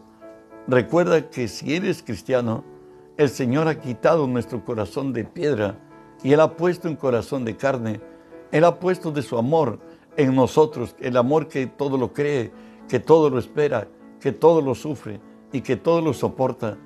Recuerda 0.66 1.30
que 1.30 1.48
si 1.48 1.74
eres 1.74 2.02
cristiano, 2.02 2.64
el 3.16 3.28
Señor 3.28 3.68
ha 3.68 3.80
quitado 3.80 4.26
nuestro 4.26 4.64
corazón 4.64 5.12
de 5.12 5.24
piedra 5.24 5.78
y 6.22 6.32
Él 6.32 6.40
ha 6.40 6.56
puesto 6.56 6.88
un 6.88 6.96
corazón 6.96 7.44
de 7.44 7.56
carne. 7.56 8.00
Él 8.50 8.64
ha 8.64 8.78
puesto 8.78 9.10
de 9.10 9.22
su 9.22 9.38
amor 9.38 9.78
en 10.16 10.34
nosotros, 10.34 10.96
el 10.98 11.16
amor 11.16 11.48
que 11.48 11.66
todo 11.66 11.96
lo 11.96 12.12
cree, 12.12 12.50
que 12.88 13.00
todo 13.00 13.30
lo 13.30 13.38
espera, 13.38 13.88
que 14.20 14.32
todo 14.32 14.60
lo 14.60 14.74
sufre 14.74 15.20
y 15.52 15.60
que 15.60 15.76
todo 15.76 16.00
lo 16.00 16.12
soporta. 16.12 16.76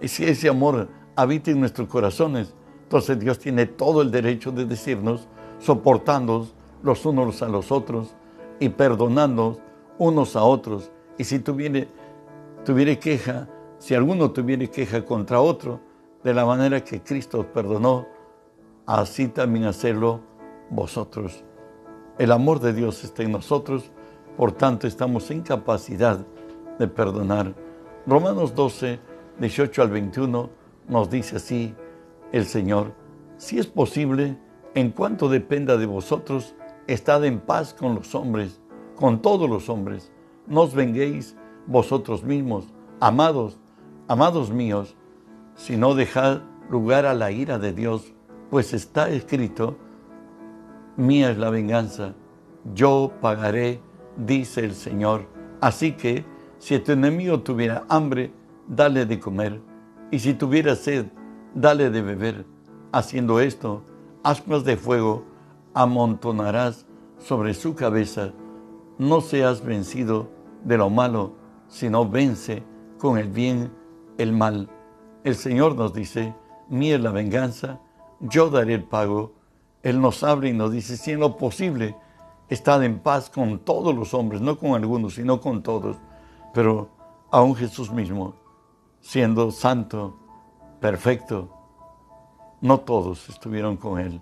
Y 0.00 0.08
si 0.08 0.24
ese 0.24 0.48
amor 0.48 0.88
habita 1.16 1.50
en 1.50 1.60
nuestros 1.60 1.88
corazones, 1.88 2.54
entonces 2.82 3.18
Dios 3.18 3.38
tiene 3.38 3.66
todo 3.66 4.02
el 4.02 4.10
derecho 4.10 4.52
de 4.52 4.66
decirnos, 4.66 5.28
soportando 5.58 6.48
los 6.82 7.06
unos 7.06 7.42
a 7.42 7.48
los 7.48 7.72
otros 7.72 8.14
y 8.60 8.68
perdonando 8.68 9.58
unos 9.98 10.36
a 10.36 10.42
otros. 10.42 10.90
Y 11.16 11.24
si 11.24 11.38
tuviera, 11.38 11.86
tuviera 12.64 12.94
queja, 12.96 13.48
si 13.78 13.94
alguno 13.94 14.30
tuviera 14.30 14.66
queja 14.66 15.04
contra 15.04 15.40
otro, 15.40 15.80
de 16.22 16.34
la 16.34 16.44
manera 16.44 16.82
que 16.82 17.02
Cristo 17.02 17.46
perdonó, 17.52 18.06
así 18.86 19.28
también 19.28 19.66
hacerlo 19.66 20.20
vosotros. 20.70 21.44
El 22.18 22.32
amor 22.32 22.60
de 22.60 22.72
Dios 22.72 23.04
está 23.04 23.22
en 23.22 23.32
nosotros, 23.32 23.90
por 24.36 24.52
tanto 24.52 24.86
estamos 24.86 25.30
en 25.30 25.42
capacidad 25.42 26.26
de 26.78 26.88
perdonar. 26.88 27.54
Romanos 28.06 28.54
12, 28.54 28.98
18 29.38 29.82
al 29.82 29.90
21 29.90 30.50
nos 30.88 31.10
dice 31.10 31.36
así 31.36 31.74
el 32.32 32.46
Señor, 32.46 32.92
si 33.36 33.58
es 33.58 33.66
posible, 33.66 34.38
en 34.74 34.90
cuanto 34.90 35.28
dependa 35.28 35.76
de 35.76 35.86
vosotros, 35.86 36.54
estad 36.86 37.24
en 37.24 37.40
paz 37.40 37.74
con 37.74 37.94
los 37.94 38.14
hombres, 38.14 38.60
con 38.96 39.22
todos 39.22 39.48
los 39.48 39.68
hombres. 39.68 40.12
No 40.46 40.62
os 40.62 40.74
venguéis 40.74 41.36
vosotros 41.66 42.24
mismos, 42.24 42.66
amados, 43.00 43.58
amados 44.08 44.50
míos, 44.50 44.96
sino 45.54 45.94
dejad 45.94 46.40
lugar 46.70 47.06
a 47.06 47.14
la 47.14 47.30
ira 47.30 47.58
de 47.58 47.72
Dios, 47.72 48.12
pues 48.50 48.74
está 48.74 49.08
escrito, 49.08 49.76
mía 50.96 51.30
es 51.30 51.38
la 51.38 51.50
venganza, 51.50 52.14
yo 52.74 53.12
pagaré, 53.20 53.80
dice 54.16 54.64
el 54.64 54.74
Señor. 54.74 55.26
Así 55.60 55.92
que, 55.92 56.24
si 56.58 56.78
tu 56.78 56.92
enemigo 56.92 57.40
tuviera 57.40 57.84
hambre, 57.88 58.32
dale 58.66 59.06
de 59.06 59.18
comer, 59.20 59.60
y 60.10 60.18
si 60.18 60.34
tuviera 60.34 60.76
sed, 60.76 61.06
dale 61.54 61.90
de 61.90 62.02
beber. 62.02 62.46
Haciendo 62.92 63.40
esto, 63.40 63.82
ascuas 64.22 64.64
de 64.64 64.76
fuego 64.76 65.24
amontonarás 65.74 66.86
sobre 67.18 67.54
su 67.54 67.74
cabeza. 67.74 68.32
No 68.98 69.20
seas 69.20 69.64
vencido 69.64 70.28
de 70.64 70.78
lo 70.78 70.88
malo, 70.90 71.34
sino 71.68 72.08
vence 72.08 72.62
con 72.98 73.18
el 73.18 73.28
bien 73.28 73.72
el 74.18 74.32
mal. 74.32 74.68
El 75.24 75.34
Señor 75.34 75.74
nos 75.74 75.92
dice, 75.92 76.34
mía 76.68 76.98
la 76.98 77.10
venganza, 77.10 77.80
yo 78.20 78.50
daré 78.50 78.74
el 78.74 78.84
pago. 78.84 79.34
Él 79.82 80.00
nos 80.00 80.22
abre 80.22 80.50
y 80.50 80.52
nos 80.52 80.70
dice, 80.70 80.96
si 80.96 81.10
en 81.10 81.20
lo 81.20 81.36
posible, 81.36 81.96
estad 82.48 82.82
en 82.84 82.98
paz 82.98 83.30
con 83.30 83.58
todos 83.58 83.94
los 83.94 84.14
hombres, 84.14 84.40
no 84.40 84.58
con 84.58 84.74
algunos, 84.74 85.14
sino 85.14 85.40
con 85.40 85.62
todos. 85.62 85.96
Pero 86.52 86.88
aún 87.30 87.54
Jesús 87.54 87.90
mismo, 87.90 88.34
siendo 89.00 89.50
santo, 89.50 90.16
perfecto, 90.80 91.50
no 92.60 92.80
todos 92.80 93.28
estuvieron 93.28 93.76
con 93.76 93.98
él. 93.98 94.20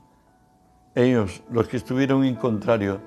Ellos, 0.95 1.43
los 1.51 1.69
que 1.69 1.77
estuvieron 1.77 2.25
en 2.25 2.35
contrario, 2.35 3.01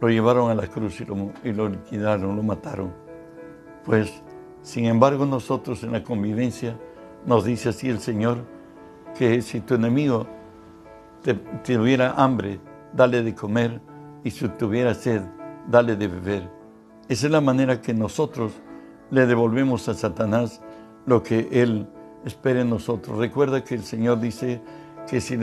lo 0.00 0.08
llevaron 0.08 0.50
a 0.50 0.54
la 0.54 0.66
cruz 0.66 1.00
y 1.00 1.04
lo, 1.04 1.32
y 1.44 1.52
lo 1.52 1.68
liquidaron, 1.68 2.36
lo 2.36 2.42
mataron. 2.42 2.92
Pues, 3.84 4.22
sin 4.62 4.86
embargo, 4.86 5.26
nosotros 5.26 5.82
en 5.82 5.92
la 5.92 6.02
convivencia 6.02 6.78
nos 7.26 7.44
dice 7.44 7.68
así 7.68 7.88
el 7.88 8.00
Señor, 8.00 8.44
que 9.16 9.42
si 9.42 9.60
tu 9.60 9.74
enemigo 9.74 10.26
te, 11.22 11.34
tuviera 11.34 12.14
hambre, 12.16 12.60
dale 12.92 13.22
de 13.22 13.34
comer, 13.34 13.80
y 14.24 14.30
si 14.30 14.48
tuviera 14.48 14.94
sed, 14.94 15.22
dale 15.68 15.96
de 15.96 16.08
beber. 16.08 16.50
Esa 17.08 17.26
es 17.26 17.32
la 17.32 17.40
manera 17.40 17.80
que 17.80 17.94
nosotros 17.94 18.52
le 19.10 19.26
devolvemos 19.26 19.88
a 19.88 19.94
Satanás 19.94 20.62
lo 21.06 21.22
que 21.22 21.48
él 21.50 21.86
espera 22.24 22.60
en 22.60 22.70
nosotros. 22.70 23.18
Recuerda 23.18 23.64
que 23.64 23.74
el 23.74 23.82
Señor 23.82 24.20
dice 24.20 24.60
que 25.08 25.20
si, 25.20 25.36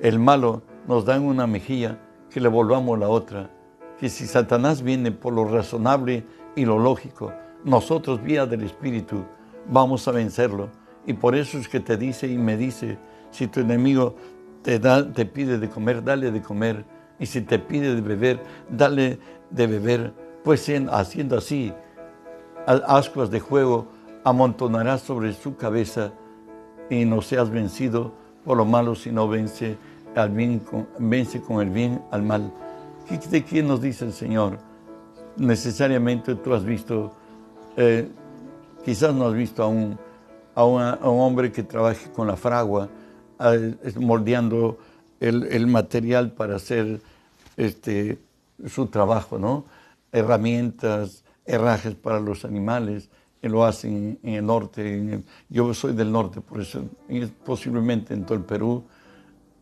el 0.00 0.18
malo 0.18 0.62
nos 0.86 1.04
da 1.04 1.18
una 1.20 1.46
mejilla, 1.46 1.98
que 2.30 2.40
le 2.40 2.48
volvamos 2.48 2.98
la 2.98 3.08
otra. 3.08 3.50
Que 3.98 4.08
si 4.08 4.26
Satanás 4.26 4.82
viene 4.82 5.12
por 5.12 5.32
lo 5.32 5.44
razonable 5.44 6.24
y 6.56 6.64
lo 6.64 6.78
lógico, 6.78 7.32
nosotros 7.64 8.22
vía 8.22 8.46
del 8.46 8.62
Espíritu 8.62 9.24
vamos 9.68 10.06
a 10.08 10.12
vencerlo. 10.12 10.70
Y 11.06 11.14
por 11.14 11.34
eso 11.34 11.58
es 11.58 11.68
que 11.68 11.80
te 11.80 11.96
dice 11.96 12.28
y 12.28 12.38
me 12.38 12.56
dice, 12.56 12.98
si 13.30 13.48
tu 13.48 13.60
enemigo 13.60 14.14
te, 14.62 14.78
da, 14.78 15.12
te 15.12 15.26
pide 15.26 15.58
de 15.58 15.68
comer, 15.68 16.02
dale 16.02 16.30
de 16.30 16.40
comer 16.40 16.84
y 17.22 17.26
si 17.26 17.40
te 17.40 17.60
pide 17.60 17.94
de 17.94 18.00
beber, 18.00 18.42
dale 18.68 19.16
de 19.48 19.68
beber, 19.68 20.12
pues 20.42 20.68
haciendo 20.90 21.38
así, 21.38 21.72
ascuas 22.66 23.30
de 23.30 23.38
juego 23.38 23.86
amontonarás 24.24 25.02
sobre 25.02 25.32
su 25.32 25.54
cabeza 25.56 26.10
y 26.90 27.04
no 27.04 27.22
seas 27.22 27.48
vencido 27.48 28.10
por 28.44 28.56
lo 28.56 28.64
malo, 28.64 28.96
sino 28.96 29.28
vence, 29.28 29.76
al 30.16 30.30
bien 30.30 30.58
con, 30.58 30.88
vence 30.98 31.40
con 31.40 31.62
el 31.62 31.70
bien 31.70 32.02
al 32.10 32.24
mal. 32.24 32.52
¿De 33.30 33.44
quién 33.44 33.68
nos 33.68 33.80
dice 33.80 34.04
el 34.04 34.12
Señor? 34.12 34.58
Necesariamente 35.36 36.34
tú 36.34 36.52
has 36.54 36.64
visto, 36.64 37.12
eh, 37.76 38.08
quizás 38.84 39.14
no 39.14 39.28
has 39.28 39.34
visto 39.34 39.62
a 39.62 39.68
un, 39.68 39.96
a, 40.56 40.64
un 40.64 41.20
hombre 41.20 41.52
que 41.52 41.62
trabaje 41.62 42.10
con 42.10 42.26
la 42.26 42.36
fragua, 42.36 42.88
moldeando 43.94 44.78
el, 45.20 45.44
el 45.44 45.68
material 45.68 46.32
para 46.32 46.56
hacer 46.56 47.00
este, 47.56 48.18
su 48.66 48.86
trabajo, 48.86 49.38
¿no? 49.38 49.64
Herramientas, 50.12 51.24
herrajes 51.44 51.94
para 51.94 52.20
los 52.20 52.44
animales, 52.44 53.10
y 53.42 53.48
lo 53.48 53.64
hacen 53.64 54.20
en 54.22 54.34
el 54.34 54.46
norte. 54.46 55.24
yo 55.48 55.74
soy 55.74 55.94
del 55.94 56.12
norte, 56.12 56.40
por 56.40 56.60
eso 56.60 56.84
posiblemente 57.44 58.14
en 58.14 58.24
todo 58.24 58.38
el 58.38 58.44
Perú, 58.44 58.84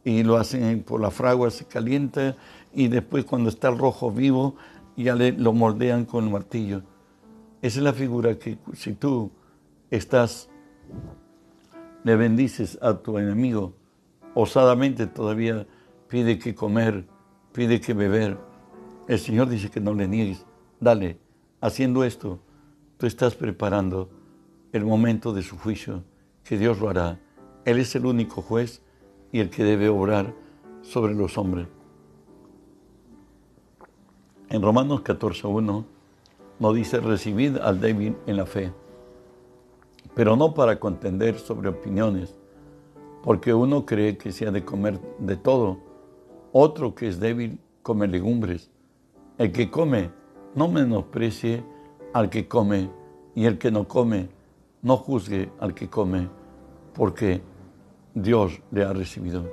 y 0.05 0.23
lo 0.23 0.37
hacen 0.37 0.83
por 0.83 1.01
la 1.01 1.11
fragua, 1.11 1.51
se 1.51 1.65
calienta 1.65 2.37
y 2.73 2.89
después 2.89 3.25
cuando 3.25 3.49
está 3.49 3.69
el 3.69 3.79
rojo 3.79 4.11
vivo 4.11 4.57
ya 4.97 5.15
le, 5.15 5.33
lo 5.33 5.53
moldean 5.53 6.05
con 6.05 6.25
el 6.25 6.31
martillo. 6.31 6.83
Esa 7.63 7.79
es 7.79 7.85
la 7.85 7.93
figura 7.93 8.39
que 8.39 8.59
si 8.75 8.93
tú 8.93 9.31
estás, 9.91 10.49
le 12.05 12.17
bendices 12.17 12.79
a 12.81 12.95
tu 12.95 13.19
enemigo, 13.19 13.75
osadamente 14.35 15.07
todavía 15.07 15.67
pide 16.09 16.39
que 16.39 16.55
comer, 16.55 17.07
pide 17.53 17.81
que 17.81 17.95
beber. 17.95 18.39
El 19.09 19.19
Señor 19.19 19.49
dice 19.49 19.71
que 19.71 19.81
no 19.81 19.95
le 19.95 20.07
niegues. 20.07 20.45
Dale, 20.79 21.19
haciendo 21.61 22.05
esto, 22.05 22.39
tú 22.97 23.07
estás 23.07 23.35
preparando 23.35 24.09
el 24.73 24.85
momento 24.85 25.33
de 25.33 25.43
su 25.43 25.59
juicio, 25.59 26.05
que 26.45 26.59
Dios 26.59 26.81
lo 26.81 26.89
hará. 26.89 27.19
Él 27.65 27.79
es 27.79 27.95
el 27.95 28.07
único 28.07 28.43
juez 28.43 28.83
y 29.33 29.41
el 29.41 29.51
que 29.51 29.65
debe 29.65 29.89
obrar 29.89 30.35
sobre 30.83 31.15
los 31.15 31.37
hombres. 31.39 31.67
En 34.49 34.63
Romanos 34.63 35.03
14.1 35.03 35.85
nos 36.59 36.75
dice, 36.75 37.01
recibid 37.01 37.57
al 37.57 37.81
débil 37.81 38.17
en 38.27 38.37
la 38.37 38.47
fe, 38.47 38.73
pero 40.15 40.37
no 40.37 40.55
para 40.55 40.81
contender 40.81 41.39
sobre 41.39 41.69
opiniones, 41.69 42.35
porque 43.23 43.55
uno 43.55 43.87
cree 43.87 44.19
que 44.19 44.33
se 44.33 44.47
ha 44.47 44.51
de 44.51 44.65
comer 44.65 45.01
de 45.19 45.37
todo, 45.37 45.79
otro 46.53 46.95
que 46.95 47.09
es 47.09 47.21
débil 47.21 47.59
come 47.83 48.07
legumbres. 48.07 48.71
El 49.39 49.53
que 49.53 49.71
come, 49.71 50.11
no 50.55 50.69
menosprecie 50.69 51.65
al 52.13 52.29
que 52.29 52.47
come, 52.49 52.91
y 53.35 53.47
el 53.47 53.59
que 53.59 53.71
no 53.71 53.87
come, 53.87 54.29
no 54.83 54.97
juzgue 54.97 55.51
al 55.61 55.75
que 55.75 55.89
come, 55.89 56.29
porque 56.95 57.41
Dios 58.15 58.61
le 58.71 58.85
ha 58.85 58.93
recibido. 58.93 59.45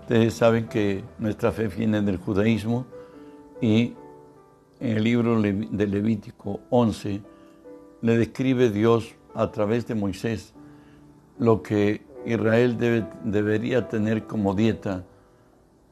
Ustedes 0.00 0.34
saben 0.34 0.68
que 0.68 1.04
nuestra 1.18 1.52
fe 1.52 1.68
viene 1.68 2.02
del 2.02 2.16
judaísmo 2.16 2.84
y 3.60 3.94
en 4.80 4.96
el 4.96 5.04
libro 5.04 5.40
de 5.40 5.86
Levítico 5.86 6.60
11 6.70 7.20
le 8.02 8.18
describe 8.18 8.70
Dios 8.70 9.14
a 9.34 9.50
través 9.52 9.86
de 9.86 9.94
Moisés 9.94 10.52
lo 11.38 11.62
que 11.62 12.02
Israel 12.26 12.76
debería 13.24 13.88
tener 13.88 14.26
como 14.26 14.54
dieta 14.54 15.04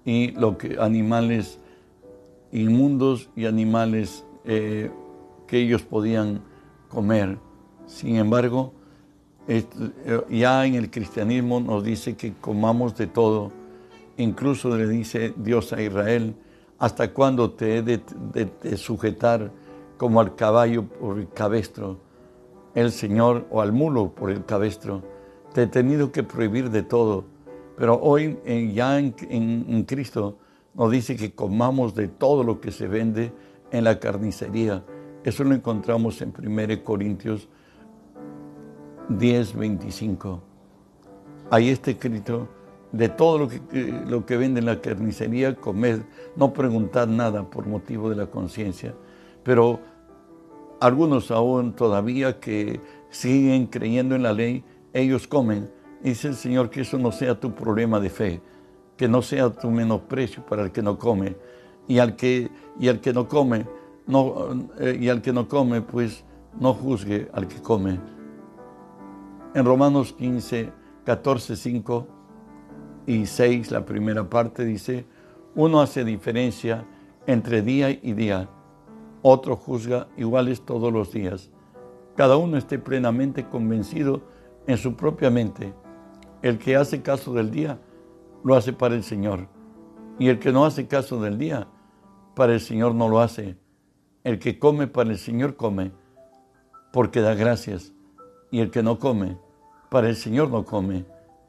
y 0.09 0.31
lo 0.31 0.57
que 0.57 0.79
animales 0.81 1.59
inmundos 2.51 3.29
y 3.37 3.45
animales 3.45 4.25
eh, 4.47 4.91
que 5.47 5.59
ellos 5.59 5.83
podían 5.83 6.41
comer. 6.89 7.37
Sin 7.85 8.17
embargo, 8.17 8.73
eh, 9.49 9.67
ya 10.31 10.65
en 10.65 10.77
el 10.77 10.91
cristianismo 10.91 11.61
nos 11.61 11.85
dice 11.85 12.17
que 12.17 12.33
comamos 12.41 12.97
de 12.97 13.07
todo. 13.07 13.53
Incluso 14.17 14.75
le 14.75 14.89
dice 14.89 15.35
Dios 15.37 15.75
a 15.75 15.83
Israel, 15.83 16.35
¿hasta 16.79 17.13
cuándo 17.13 17.51
te 17.51 17.77
he 17.77 17.83
de, 17.83 18.77
sujetar 18.79 19.53
como 19.99 20.23
al 20.23 20.35
caballo 20.37 20.85
por 20.85 21.19
el 21.19 21.29
cabestro? 21.29 21.99
El 22.75 22.93
Señor, 22.93 23.47
o 23.51 23.61
al 23.61 23.73
mulo 23.73 24.15
por 24.15 24.31
el 24.31 24.43
cabestro. 24.47 25.03
Te 25.53 25.65
he 25.65 25.67
tenido 25.67 26.13
que 26.13 26.23
prohibir 26.23 26.71
de 26.71 26.83
todo. 26.83 27.27
Pero 27.79 27.99
hoy 28.01 28.39
ya 28.75 28.99
en 28.99 29.85
Cristo 29.85 30.39
nos 30.75 30.91
dice 30.91 31.17
que 31.17 31.33
comamos 31.33 31.95
de 31.95 32.09
todo 32.09 32.45
lo 32.45 32.61
que 32.61 32.73
se 32.73 32.87
vende 32.87 33.33
en 33.71 33.85
la 33.85 33.99
carnicería. 33.99 34.85
Eso 35.25 35.45
lo 35.45 35.55
encontramos 35.55 36.23
en 36.23 36.33
1 36.37 36.85
Corintios 36.85 37.49
10, 39.09 39.57
25. 39.57 40.43
Ahí 41.51 41.71
está 41.71 41.91
escrito, 41.91 42.49
de 42.93 43.09
todo 43.09 43.39
lo 43.39 43.49
que, 43.49 43.61
lo 44.07 44.25
que 44.25 44.37
vende 44.37 44.61
en 44.61 44.67
la 44.67 44.81
carnicería, 44.81 45.57
comed, 45.57 46.01
no 46.37 46.53
preguntad 46.53 47.07
nada 47.07 47.49
por 47.49 47.67
motivo 47.67 48.11
de 48.11 48.17
la 48.17 48.27
conciencia. 48.27 48.95
Pero 49.43 49.81
algunos 50.81 51.31
aún 51.31 51.75
todavía 51.75 52.39
que 52.39 52.81
siguen 53.11 53.67
creyendo 53.67 54.15
en 54.15 54.23
la 54.23 54.33
ley, 54.33 54.65
ellos 54.93 55.27
comen. 55.27 55.71
Dice 56.03 56.29
el 56.29 56.35
Señor 56.35 56.71
que 56.71 56.83
eso 56.83 56.99
no 56.99 57.13
sea 57.13 57.39
tu 57.39 57.55
problema 57.55 57.99
de 58.01 58.11
fe, 58.11 58.41
que 58.97 59.09
no 59.09 59.23
sea 59.23 59.51
tu 59.51 59.71
menosprecio 59.71 60.45
para 60.45 60.63
el 60.63 60.73
que 60.73 60.83
no 60.83 60.99
come. 60.99 61.37
Y 61.87 61.99
al 61.99 62.17
que, 62.17 62.51
y 62.79 62.89
al 62.89 63.01
que 63.01 63.13
no 63.13 63.29
come, 63.29 63.67
no, 64.07 64.69
eh, 64.79 64.99
y 65.01 65.09
al 65.09 65.23
que 65.23 65.33
no 65.33 65.49
come, 65.49 65.81
pues 65.81 66.25
no 66.59 66.75
juzgue 66.75 67.29
al 67.33 67.49
que 67.49 67.61
come 67.61 67.99
en 69.55 69.65
Romanos 69.65 70.13
15, 70.13 70.71
14, 71.05 71.57
5 71.57 72.07
y 73.07 73.27
6, 73.27 73.71
la 73.71 73.85
primera 73.85 74.29
parte 74.29 74.65
dice, 74.65 75.07
uno 75.55 75.81
hace 75.81 76.05
diferencia 76.05 76.85
entre 77.27 77.63
día 77.63 77.91
y 77.91 78.13
día, 78.13 78.49
otro 79.23 79.57
juzga 79.57 80.09
iguales 80.17 80.61
todos 80.61 80.93
los 80.93 81.13
días. 81.13 81.51
Cada 82.17 82.37
uno 82.37 82.57
esté 82.57 82.79
plenamente 82.79 83.47
convencido 83.49 84.23
en 84.67 84.77
su 84.77 84.95
propia 84.95 85.31
mente. 85.31 85.73
El 86.43 86.59
que 86.59 86.77
hace 86.77 87.03
caso 87.03 87.33
del 87.35 87.51
día, 87.51 87.81
lo 88.45 88.55
hace 88.55 88.73
para 88.73 88.95
el 88.95 89.03
Señor. 89.03 89.49
Y 90.19 90.29
el 90.29 90.39
que 90.39 90.53
no 90.53 90.65
hace 90.65 90.87
caso 90.87 91.21
del 91.21 91.39
día, 91.39 91.69
para 92.35 92.55
el 92.55 92.61
Señor 92.61 92.95
no 92.95 93.09
lo 93.09 93.21
hace. 93.21 93.57
El 94.25 94.39
que 94.39 94.59
come 94.59 94.87
para 94.87 95.11
el 95.11 95.19
Señor 95.19 95.57
come, 95.57 95.93
porque 96.93 97.21
da 97.21 97.35
gracias. 97.35 97.93
Y 98.51 98.61
el 98.61 98.71
que 98.71 98.83
no 98.83 98.99
come, 98.99 99.39
para 99.91 100.09
el 100.09 100.17
Señor 100.17 100.51
no 100.51 100.65
come 100.65 101.05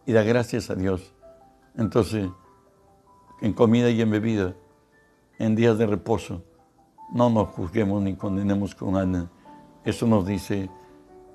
y 0.05 0.13
da 0.13 0.23
gracias 0.23 0.69
a 0.69 0.75
Dios. 0.75 1.13
Entonces, 1.75 2.29
en 3.41 3.53
comida 3.53 3.89
y 3.89 4.01
en 4.01 4.09
bebida, 4.09 4.55
en 5.37 5.55
días 5.55 5.77
de 5.77 5.85
reposo, 5.85 6.43
no 7.13 7.29
nos 7.29 7.49
juzguemos 7.49 8.01
ni 8.01 8.15
condenemos 8.15 8.75
con 8.75 8.97
Ana. 8.97 9.31
Eso 9.83 10.07
nos 10.07 10.25
dice 10.25 10.69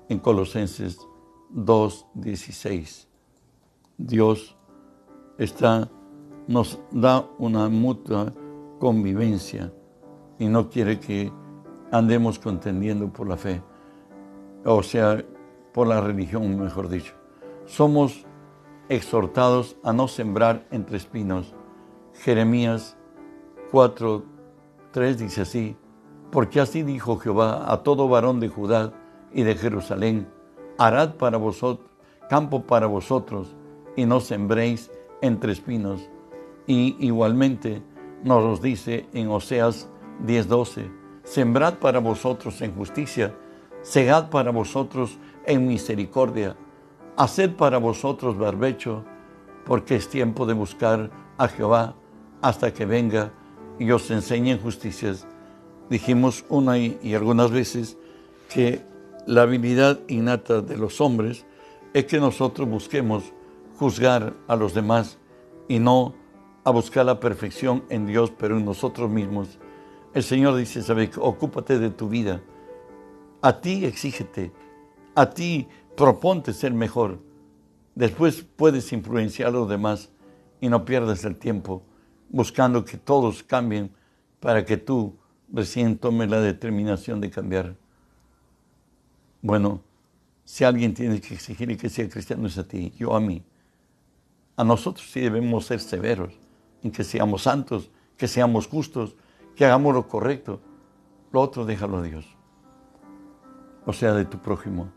en 0.09 0.19
Colosenses 0.19 0.99
2.16. 1.53 3.14
Dios 3.97 4.55
está, 5.37 5.89
nos 6.47 6.79
da 6.91 7.25
una 7.37 7.69
mutua 7.69 8.33
convivencia 8.79 9.73
y 10.37 10.47
no 10.47 10.69
quiere 10.69 10.99
que 10.99 11.31
andemos 11.91 12.39
contendiendo 12.39 13.11
por 13.11 13.27
la 13.27 13.37
fe. 13.37 13.61
O 14.65 14.83
sea, 14.83 15.23
por 15.73 15.87
la 15.87 16.01
religión, 16.01 16.59
mejor 16.59 16.89
dicho. 16.89 17.13
Somos 17.65 18.25
exhortados 18.89 19.77
a 19.83 19.93
no 19.93 20.07
sembrar 20.07 20.65
entre 20.71 20.97
espinos. 20.97 21.53
Jeremías 22.13 22.97
4, 23.71 24.23
3 24.91 25.17
dice 25.17 25.41
así, 25.41 25.75
porque 26.31 26.59
así 26.59 26.83
dijo 26.83 27.17
Jehová 27.17 27.71
a 27.71 27.83
todo 27.83 28.07
varón 28.07 28.39
de 28.39 28.49
Judá 28.49 28.93
y 29.33 29.43
de 29.43 29.55
Jerusalén, 29.55 30.27
harad 30.77 31.15
para 31.15 31.37
vosotros 31.37 31.95
campo 32.29 32.63
para 32.63 32.87
vosotros 32.87 33.55
y 33.95 34.05
no 34.05 34.19
sembréis 34.19 34.91
entre 35.21 35.51
espinos. 35.51 36.09
Y 36.67 36.95
igualmente 36.99 37.81
nos 38.23 38.43
los 38.43 38.61
dice 38.61 39.05
en 39.13 39.29
Oseas 39.29 39.89
10:12, 40.25 40.89
sembrad 41.23 41.75
para 41.75 41.99
vosotros 41.99 42.61
en 42.61 42.73
justicia, 42.73 43.35
segad 43.81 44.29
para 44.29 44.51
vosotros 44.51 45.17
en 45.45 45.67
misericordia. 45.67 46.55
Haced 47.17 47.55
para 47.55 47.77
vosotros 47.77 48.37
barbecho, 48.37 49.05
porque 49.65 49.95
es 49.95 50.09
tiempo 50.09 50.45
de 50.45 50.53
buscar 50.53 51.11
a 51.37 51.47
Jehová 51.47 51.95
hasta 52.41 52.73
que 52.73 52.85
venga 52.85 53.31
y 53.79 53.91
os 53.91 54.11
enseñe 54.11 54.57
justicias. 54.57 55.27
Dijimos 55.89 56.45
una 56.49 56.77
y 56.77 57.13
algunas 57.13 57.51
veces 57.51 57.97
que 58.49 58.81
la 59.27 59.43
habilidad 59.43 59.99
innata 60.07 60.61
de 60.61 60.77
los 60.77 60.99
hombres 60.99 61.45
es 61.93 62.05
que 62.05 62.19
nosotros 62.19 62.67
busquemos 62.67 63.34
juzgar 63.77 64.33
a 64.47 64.55
los 64.55 64.73
demás 64.73 65.17
y 65.67 65.79
no 65.79 66.13
a 66.63 66.71
buscar 66.71 67.05
la 67.05 67.19
perfección 67.19 67.83
en 67.89 68.05
Dios, 68.05 68.31
pero 68.37 68.57
en 68.57 68.65
nosotros 68.65 69.09
mismos. 69.09 69.59
El 70.13 70.23
Señor 70.23 70.55
dice. 70.55 70.81
Ocúpate 71.19 71.79
de 71.79 71.89
tu 71.89 72.09
vida. 72.09 72.41
A 73.41 73.61
ti 73.61 73.85
exígete 73.85 74.51
a 75.15 75.29
ti 75.29 75.67
proponte 75.95 76.53
ser 76.53 76.73
mejor. 76.73 77.19
Después 77.95 78.45
puedes 78.55 78.91
influenciar 78.91 79.47
a 79.49 79.51
los 79.51 79.69
demás 79.69 80.09
y 80.59 80.67
no 80.67 80.83
pierdas 80.83 81.23
el 81.23 81.37
tiempo 81.37 81.83
buscando 82.29 82.83
que 82.83 82.97
todos 82.97 83.43
cambien 83.43 83.91
para 84.41 84.65
que 84.65 84.77
tú 84.77 85.15
recién 85.51 85.97
tomes 85.97 86.29
la 86.29 86.41
determinación 86.41 87.21
de 87.21 87.29
cambiar. 87.29 87.75
Bueno, 89.41 89.81
si 90.43 90.63
alguien 90.63 90.93
tiene 90.93 91.21
que 91.21 91.35
exigir 91.35 91.77
que 91.77 91.89
sea 91.89 92.09
cristiano 92.09 92.47
es 92.47 92.57
a 92.57 92.67
ti, 92.67 92.91
yo 92.97 93.15
a 93.15 93.21
mí. 93.21 93.43
A 94.57 94.63
nosotros 94.63 95.09
sí 95.11 95.19
debemos 95.19 95.65
ser 95.65 95.79
severos 95.79 96.33
en 96.81 96.91
que 96.91 97.03
seamos 97.03 97.43
santos, 97.43 97.91
que 98.17 98.27
seamos 98.27 98.67
justos, 98.67 99.15
que 99.55 99.65
hagamos 99.65 99.93
lo 99.93 100.07
correcto. 100.07 100.61
Lo 101.31 101.41
otro 101.41 101.65
déjalo 101.65 101.97
a 101.97 102.01
Dios. 102.01 102.25
O 103.85 103.93
sea, 103.93 104.13
de 104.13 104.25
tu 104.25 104.39
prójimo. 104.39 104.89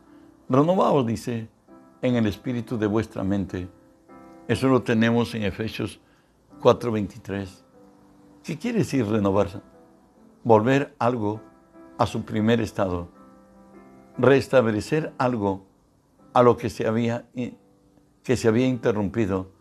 Renovaos, 0.48 1.06
dice, 1.06 1.48
en 2.02 2.16
el 2.16 2.26
espíritu 2.26 2.78
de 2.78 2.86
vuestra 2.86 3.24
mente. 3.24 3.68
Eso 4.46 4.68
lo 4.68 4.82
tenemos 4.82 5.34
en 5.34 5.42
Efesios 5.42 6.00
4:23. 6.60 7.64
¿Qué 8.42 8.58
quiere 8.58 8.78
decir 8.78 9.06
renovarse? 9.06 9.60
Volver 10.44 10.94
algo 10.98 11.40
a 11.98 12.06
su 12.06 12.24
primer 12.24 12.60
estado. 12.60 13.08
Restablecer 14.16 15.12
algo 15.18 15.66
a 16.32 16.42
lo 16.42 16.56
que 16.56 16.70
se 16.70 16.86
había, 16.86 17.26
que 18.28 18.36
se 18.36 18.46
había 18.46 18.66
interrumpido. 18.66 19.52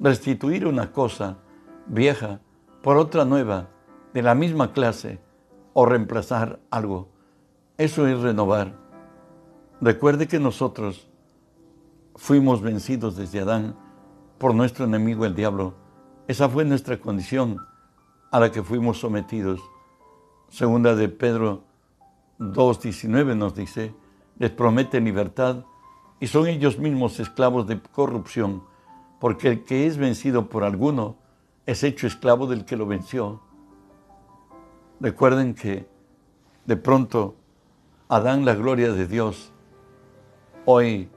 Restituir 0.00 0.66
una 0.66 0.90
cosa 0.90 1.38
vieja 1.86 2.40
por 2.82 2.96
otra 2.96 3.24
nueva 3.24 3.68
de 4.12 4.20
la 4.20 4.34
misma 4.34 4.72
clase 4.72 5.20
o 5.74 5.86
reemplazar 5.86 6.58
algo. 6.72 7.12
Eso 7.78 8.08
es 8.08 8.18
renovar. 8.18 8.74
Recuerde 9.80 10.26
que 10.26 10.40
nosotros 10.40 11.08
fuimos 12.16 12.62
vencidos 12.62 13.14
desde 13.14 13.42
Adán 13.42 13.76
por 14.38 14.56
nuestro 14.56 14.86
enemigo 14.86 15.24
el 15.24 15.36
diablo. 15.36 15.74
Esa 16.26 16.48
fue 16.48 16.64
nuestra 16.64 16.98
condición 16.98 17.58
a 18.32 18.40
la 18.40 18.50
que 18.50 18.64
fuimos 18.64 18.98
sometidos. 18.98 19.60
Segunda 20.48 20.96
de 20.96 21.08
Pedro 21.10 21.62
2.19 22.40 23.36
nos 23.36 23.54
dice, 23.54 23.94
les 24.36 24.50
promete 24.50 25.00
libertad 25.00 25.64
y 26.20 26.26
son 26.26 26.46
ellos 26.46 26.78
mismos 26.78 27.20
esclavos 27.20 27.66
de 27.66 27.80
corrupción, 27.80 28.62
porque 29.20 29.48
el 29.48 29.64
que 29.64 29.86
es 29.86 29.96
vencido 29.96 30.48
por 30.48 30.64
alguno 30.64 31.16
es 31.66 31.82
hecho 31.82 32.06
esclavo 32.06 32.46
del 32.46 32.64
que 32.64 32.76
lo 32.76 32.86
venció. 32.86 33.40
Recuerden 35.00 35.54
que 35.54 35.86
de 36.66 36.76
pronto 36.76 37.36
Adán, 38.08 38.44
la 38.44 38.54
gloria 38.54 38.92
de 38.92 39.06
Dios, 39.06 39.50
hoy 40.66 41.08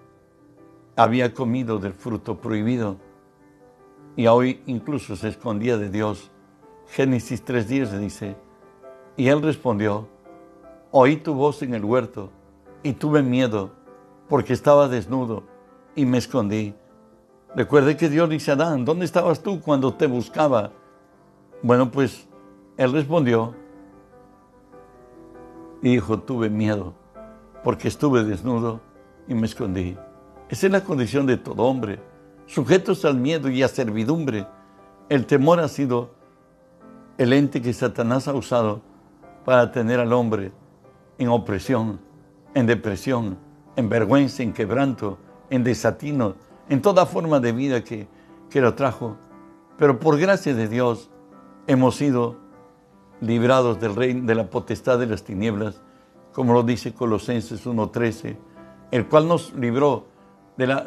había 0.95 1.33
comido 1.33 1.79
del 1.79 1.93
fruto 1.93 2.39
prohibido 2.39 2.97
y 4.15 4.27
hoy 4.27 4.62
incluso 4.65 5.15
se 5.15 5.27
escondía 5.27 5.77
de 5.77 5.89
Dios. 5.89 6.31
Génesis 6.88 7.45
3.10 7.45 7.99
dice, 7.99 8.36
y 9.15 9.27
él 9.27 9.41
respondió, 9.41 10.07
oí 10.91 11.17
tu 11.17 11.33
voz 11.33 11.62
en 11.62 11.73
el 11.73 11.83
huerto 11.83 12.31
y 12.83 12.93
tuve 12.93 13.21
miedo 13.21 13.77
porque 14.30 14.54
estaba 14.54 14.88
desnudo 14.88 15.44
y 15.96 16.06
me 16.06 16.18
escondí. 16.18 16.74
Recuerde 17.56 17.98
que 17.98 18.10
Dios 18.10 18.30
dice 18.30 18.52
a 18.52 18.54
Adán, 18.56 18.86
¿dónde 18.86 19.06
estabas 19.06 19.42
tú 19.42 19.62
cuando 19.62 19.94
te 19.94 20.08
buscaba? 20.08 20.72
Bueno, 21.62 21.90
pues 21.92 22.28
él 22.78 22.92
respondió 22.92 23.56
y 25.82 25.90
dijo, 25.92 26.20
tuve 26.20 26.50
miedo 26.50 26.94
porque 27.63 27.88
estuve 27.88 28.24
desnudo 28.24 28.82
y 29.28 29.34
me 29.34 29.48
escondí. 29.48 29.98
Esa 30.50 30.68
es 30.68 30.72
la 30.72 30.84
condición 30.84 31.26
de 31.26 31.38
todo 31.38 31.63
hombre, 31.63 32.00
sujetos 32.46 33.04
al 33.06 33.18
miedo 33.18 33.50
y 33.50 33.63
a 33.63 33.68
servidumbre. 33.68 34.48
El 35.10 35.26
temor 35.26 35.60
ha 35.60 35.68
sido 35.68 36.12
el 37.18 37.34
ente 37.34 37.62
que 37.62 37.74
Satanás 37.74 38.28
ha 38.28 38.34
usado 38.34 38.82
para 39.44 39.72
tener 39.72 40.00
al 40.00 40.13
hombre 40.13 40.52
en 41.18 41.30
opresión, 41.30 42.00
en 42.54 42.68
depresión, 42.68 43.38
en 43.78 43.88
vergüenza, 43.88 44.44
en 44.44 44.52
quebranto, 44.52 45.18
en 45.50 45.63
desatino, 45.63 46.36
en 46.68 46.82
toda 46.82 47.06
forma 47.06 47.40
de 47.40 47.54
vida 47.54 47.84
que, 47.84 48.08
que 48.50 48.60
lo 48.60 48.74
trajo. 48.74 49.16
Pero 49.78 50.00
por 50.00 50.18
gracia 50.18 50.54
de 50.54 50.68
Dios 50.68 51.10
hemos 51.68 51.96
sido 51.96 52.36
librados 53.22 53.80
del 53.80 53.96
reino, 53.96 54.26
de 54.26 54.36
la 54.36 54.50
potestad 54.50 55.00
de 55.00 55.06
las 55.06 55.24
tinieblas, 55.24 55.82
como 56.34 56.54
lo 56.54 56.63
dice 56.63 56.94
Colosenses 56.94 57.66
1.13, 57.66 58.38
el 58.92 59.08
cual 59.08 59.28
nos 59.28 59.54
libró, 59.54 60.08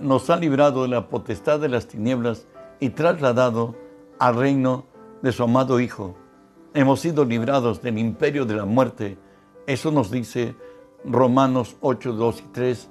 nos 0.01 0.29
ha 0.29 0.37
librado 0.37 0.83
de 0.83 0.89
la 0.89 1.09
potestad 1.09 1.61
de 1.61 1.69
las 1.69 1.87
tinieblas 1.87 2.47
y 2.81 2.91
trasladado 2.91 3.77
al 4.19 4.37
reino 4.37 4.85
de 5.23 5.33
su 5.33 5.45
amado 5.45 5.79
Hijo. 5.81 6.17
Hemos 6.75 7.01
sido 7.01 7.25
librados 7.25 7.83
del 7.83 7.99
imperio 7.99 8.45
de 8.45 8.55
la 8.55 8.65
muerte. 8.65 9.19
Eso 9.67 9.91
nos 9.91 10.11
dice 10.11 10.57
Romanos 11.05 11.77
8, 11.81 12.13
2 12.13 12.41
y 12.41 12.49
3, 12.53 12.91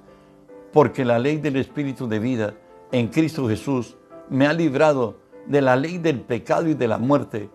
porque 0.73 1.05
la 1.05 1.19
ley 1.19 1.37
del 1.37 1.55
Espíritu 1.55 2.07
de 2.07 2.19
vida 2.19 2.55
en 2.91 3.07
Cristo 3.07 3.47
Jesús 3.47 3.97
me 4.29 4.47
ha 4.47 4.53
librado 4.53 5.17
de 5.45 5.61
la 5.61 5.75
ley 5.75 5.97
del 5.97 6.21
pecado 6.21 6.67
y 6.67 6.73
de 6.73 6.87
la 6.87 6.97
muerte, 6.97 7.49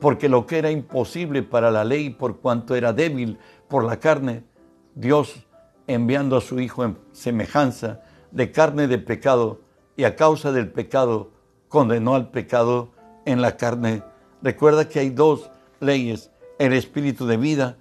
porque 0.00 0.28
lo 0.28 0.46
que 0.46 0.58
era 0.58 0.70
imposible 0.70 1.42
para 1.42 1.70
la 1.70 1.84
ley 1.84 2.10
por 2.10 2.40
cuanto 2.40 2.74
era 2.74 2.92
débil 2.92 3.38
por 3.68 3.84
la 3.84 3.98
carne, 3.98 4.44
Dios 4.94 5.46
enviando 5.86 6.36
a 6.36 6.40
su 6.40 6.60
Hijo 6.60 6.84
en 6.84 6.98
semejanza 7.12 8.00
de 8.30 8.50
carne 8.50 8.86
de 8.88 8.98
pecado 8.98 9.60
y 9.96 10.04
a 10.04 10.16
causa 10.16 10.52
del 10.52 10.70
pecado 10.70 11.30
condenó 11.68 12.14
al 12.14 12.30
pecado 12.30 12.92
en 13.24 13.40
la 13.40 13.56
carne. 13.56 14.02
Recuerda 14.42 14.88
que 14.88 15.00
hay 15.00 15.10
dos 15.10 15.50
leyes, 15.80 16.30
el 16.58 16.72
espíritu 16.72 17.26
de 17.26 17.36
vida 17.36 17.78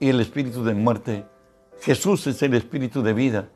y 0.00 0.08
el 0.08 0.20
espíritu 0.20 0.64
de 0.64 0.74
muerte. 0.74 1.26
Jesús 1.82 2.28
es 2.28 2.40
el 2.42 2.54
espíritu 2.54 3.02
de 3.02 3.12
vida. 3.12 3.48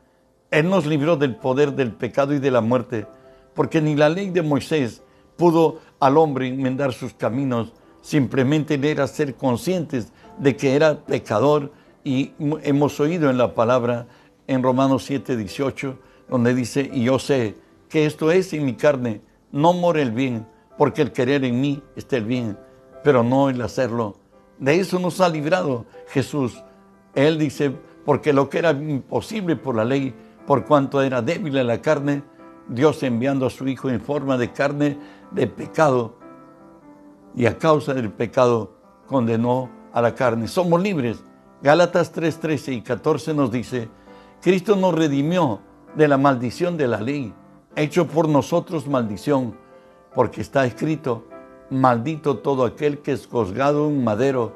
Él 0.51 0.69
nos 0.69 0.85
libró 0.85 1.15
del 1.15 1.37
poder 1.37 1.73
del 1.73 1.93
pecado 1.93 2.33
y 2.33 2.39
de 2.39 2.51
la 2.51 2.59
muerte, 2.59 3.07
porque 3.55 3.81
ni 3.81 3.95
la 3.95 4.09
ley 4.09 4.31
de 4.31 4.41
Moisés 4.41 5.01
pudo 5.37 5.79
al 5.99 6.17
hombre 6.17 6.49
enmendar 6.49 6.91
sus 6.91 7.13
caminos, 7.13 7.71
simplemente 8.01 8.79
era 8.83 9.07
ser 9.07 9.35
conscientes 9.35 10.11
de 10.37 10.57
que 10.57 10.75
era 10.75 11.05
pecador 11.05 11.71
y 12.03 12.33
hemos 12.63 12.99
oído 12.99 13.29
en 13.29 13.37
la 13.37 13.55
palabra 13.55 14.07
en 14.45 14.61
Romanos 14.61 15.03
7, 15.05 15.37
18, 15.37 15.97
donde 16.29 16.53
dice, 16.53 16.89
y 16.93 17.05
yo 17.05 17.19
sé 17.19 17.55
que 17.87 18.05
esto 18.05 18.29
es 18.31 18.51
en 18.51 18.65
mi 18.65 18.73
carne, 18.73 19.21
no 19.53 19.71
more 19.71 20.01
el 20.01 20.11
bien, 20.11 20.45
porque 20.77 21.01
el 21.01 21.13
querer 21.13 21.45
en 21.45 21.61
mí 21.61 21.81
está 21.95 22.17
el 22.17 22.25
bien, 22.25 22.57
pero 23.05 23.23
no 23.23 23.49
el 23.49 23.61
hacerlo. 23.61 24.17
De 24.59 24.79
eso 24.79 24.99
nos 24.99 25.21
ha 25.21 25.29
librado 25.29 25.85
Jesús. 26.09 26.61
Él 27.15 27.39
dice, 27.39 27.73
porque 28.07 28.31
lo 28.31 28.49
que 28.49 28.59
era 28.59 28.71
imposible 28.71 29.57
por 29.57 29.75
la 29.75 29.83
ley, 29.83 30.15
por 30.45 30.63
cuanto 30.63 31.01
era 31.01 31.21
débil 31.21 31.67
la 31.67 31.81
carne, 31.81 32.23
Dios 32.69 33.03
enviando 33.03 33.45
a 33.45 33.49
su 33.49 33.67
Hijo 33.67 33.89
en 33.89 33.99
forma 33.99 34.37
de 34.37 34.53
carne 34.53 34.97
de 35.31 35.45
pecado, 35.45 36.15
y 37.35 37.47
a 37.47 37.57
causa 37.57 37.93
del 37.93 38.09
pecado 38.09 38.77
condenó 39.07 39.69
a 39.91 40.01
la 40.01 40.15
carne. 40.15 40.47
Somos 40.47 40.81
libres. 40.81 41.21
Gálatas 41.61 42.13
3, 42.13 42.39
13 42.39 42.73
y 42.75 42.81
14 42.81 43.33
nos 43.33 43.51
dice, 43.51 43.89
Cristo 44.41 44.77
nos 44.77 44.95
redimió 44.95 45.59
de 45.93 46.07
la 46.07 46.17
maldición 46.17 46.77
de 46.77 46.87
la 46.87 47.01
ley, 47.01 47.33
hecho 47.75 48.07
por 48.07 48.29
nosotros 48.29 48.87
maldición, 48.87 49.57
porque 50.15 50.39
está 50.39 50.65
escrito, 50.65 51.27
maldito 51.69 52.37
todo 52.37 52.63
aquel 52.63 52.99
que 52.99 53.11
es 53.11 53.27
colgado 53.27 53.89
en 53.89 54.01
madero, 54.01 54.53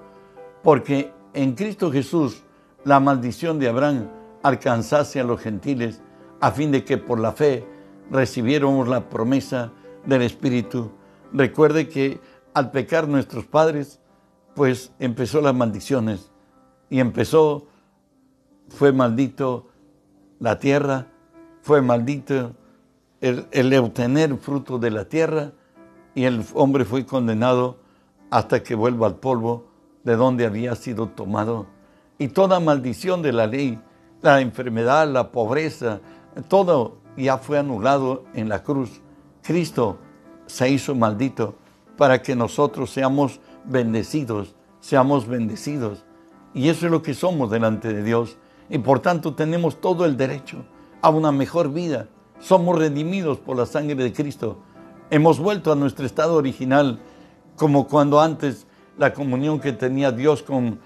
porque 0.64 1.12
en 1.34 1.54
Cristo 1.54 1.92
Jesús 1.92 2.44
la 2.84 3.00
maldición 3.00 3.60
de 3.60 3.70
Abraham 3.70 4.10
alcanzase 4.44 5.20
a 5.20 5.24
los 5.24 5.40
gentiles, 5.40 6.02
a 6.40 6.52
fin 6.52 6.72
de 6.72 6.84
que 6.84 6.98
por 6.98 7.20
la 7.20 7.32
fe 7.32 7.66
recibiéramos 8.10 8.88
la 8.88 9.10
promesa 9.10 9.72
del 10.06 10.24
Espíritu. 10.24 10.92
Recuerde 11.32 11.88
que 11.88 12.20
al 12.54 12.72
pecar 12.72 13.08
nuestros 13.08 13.46
padres, 13.46 14.00
pues 14.56 14.92
empezó 15.00 15.42
las 15.42 15.56
maldiciones 15.56 16.32
y 16.90 17.00
empezó, 17.00 17.68
fue 18.70 18.92
maldito 18.92 19.68
la 20.40 20.58
tierra, 20.58 21.08
fue 21.62 21.82
maldito 21.82 22.54
el, 23.22 23.48
el 23.52 23.74
obtener 23.76 24.36
fruto 24.38 24.80
de 24.80 24.92
la 24.92 25.06
tierra 25.06 25.54
y 26.16 26.24
el 26.24 26.44
hombre 26.54 26.84
fue 26.84 27.06
condenado 27.06 27.78
hasta 28.32 28.64
que 28.64 28.76
vuelva 28.76 29.08
al 29.08 29.18
polvo 29.18 29.68
de 30.04 30.16
donde 30.16 30.46
había 30.46 30.76
sido 30.76 31.10
tomado 31.10 31.68
y 32.22 32.28
toda 32.28 32.60
maldición 32.60 33.24
de 33.24 33.34
la 33.34 33.48
ley, 33.48 33.82
la 34.22 34.42
enfermedad, 34.42 35.12
la 35.12 35.32
pobreza, 35.32 36.02
todo 36.50 36.98
ya 37.18 37.40
fue 37.40 37.58
anulado 37.58 38.26
en 38.36 38.48
la 38.48 38.62
cruz. 38.62 39.02
Cristo 39.42 39.98
se 40.46 40.70
hizo 40.70 40.94
maldito 40.94 41.56
para 41.98 42.22
que 42.22 42.36
nosotros 42.36 42.92
seamos 42.92 43.40
bendecidos, 43.66 44.54
seamos 44.82 45.28
bendecidos. 45.28 46.06
Y 46.54 46.70
eso 46.70 46.86
es 46.86 46.92
lo 46.92 47.02
que 47.02 47.16
somos 47.16 47.50
delante 47.50 47.92
de 47.92 48.04
Dios. 48.04 48.38
Y 48.70 48.78
por 48.78 49.00
tanto 49.00 49.34
tenemos 49.34 49.82
todo 49.82 50.06
el 50.06 50.16
derecho 50.16 50.64
a 51.02 51.10
una 51.10 51.32
mejor 51.32 51.74
vida. 51.74 52.08
Somos 52.40 52.78
redimidos 52.78 53.40
por 53.40 53.58
la 53.58 53.66
sangre 53.66 53.96
de 53.96 54.14
Cristo. 54.14 54.60
Hemos 55.10 55.40
vuelto 55.40 55.72
a 55.72 55.76
nuestro 55.76 56.06
estado 56.06 56.36
original, 56.36 57.00
como 57.56 57.88
cuando 57.88 58.22
antes 58.22 58.68
la 59.00 59.12
comunión 59.12 59.60
que 59.60 59.72
tenía 59.72 60.12
Dios 60.12 60.44
con, 60.44 60.80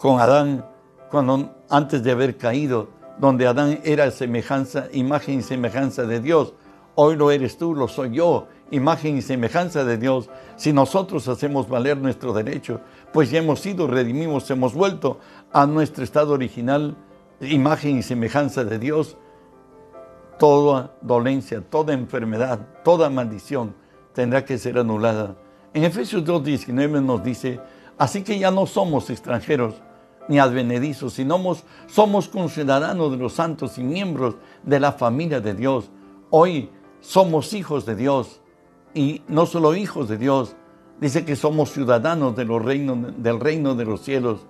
con 0.00 0.18
Adán 0.18 0.64
cuando 1.10 1.54
antes 1.68 2.02
de 2.02 2.10
haber 2.10 2.36
caído, 2.38 2.88
donde 3.18 3.46
Adán 3.46 3.80
era 3.84 4.10
semejanza, 4.10 4.86
imagen 4.92 5.40
y 5.40 5.42
semejanza 5.42 6.04
de 6.04 6.20
Dios. 6.20 6.54
Hoy 6.94 7.16
lo 7.16 7.30
eres 7.30 7.58
tú, 7.58 7.74
lo 7.74 7.86
soy 7.86 8.12
yo, 8.12 8.48
imagen 8.70 9.18
y 9.18 9.22
semejanza 9.22 9.84
de 9.84 9.98
Dios. 9.98 10.30
Si 10.56 10.72
nosotros 10.72 11.28
hacemos 11.28 11.68
valer 11.68 11.98
nuestro 11.98 12.32
derecho, 12.32 12.80
pues 13.12 13.30
ya 13.30 13.40
hemos 13.40 13.60
sido 13.60 13.86
redimidos, 13.86 14.50
hemos 14.50 14.72
vuelto 14.72 15.18
a 15.52 15.66
nuestro 15.66 16.02
estado 16.02 16.32
original, 16.32 16.96
imagen 17.40 17.98
y 17.98 18.02
semejanza 18.02 18.64
de 18.64 18.78
Dios. 18.78 19.18
Toda 20.38 20.94
dolencia, 21.02 21.60
toda 21.60 21.92
enfermedad, 21.92 22.58
toda 22.82 23.10
maldición 23.10 23.74
tendrá 24.14 24.46
que 24.46 24.56
ser 24.56 24.78
anulada. 24.78 25.36
En 25.74 25.84
Efesios 25.84 26.24
2.19 26.24 27.02
nos 27.02 27.22
dice, 27.22 27.60
así 27.98 28.22
que 28.22 28.38
ya 28.38 28.50
no 28.50 28.66
somos 28.66 29.10
extranjeros, 29.10 29.74
ni 30.30 30.38
advenedizos, 30.38 31.12
sino 31.12 31.38
somos 31.86 32.28
conciudadanos 32.28 33.10
de 33.10 33.18
los 33.18 33.34
santos 33.34 33.76
y 33.76 33.82
miembros 33.82 34.36
de 34.62 34.80
la 34.80 34.92
familia 34.92 35.40
de 35.40 35.52
Dios. 35.52 35.90
Hoy 36.30 36.70
somos 37.00 37.52
hijos 37.52 37.84
de 37.84 37.96
Dios 37.96 38.40
y 38.94 39.20
no 39.28 39.44
solo 39.44 39.74
hijos 39.74 40.08
de 40.08 40.16
Dios, 40.16 40.56
Dice 41.00 41.24
que 41.24 41.34
somos 41.34 41.72
ciudadanos 41.72 42.36
del 42.36 43.40
reino 43.40 43.74
de 43.74 43.84
los 43.86 44.02
cielos. 44.02 44.40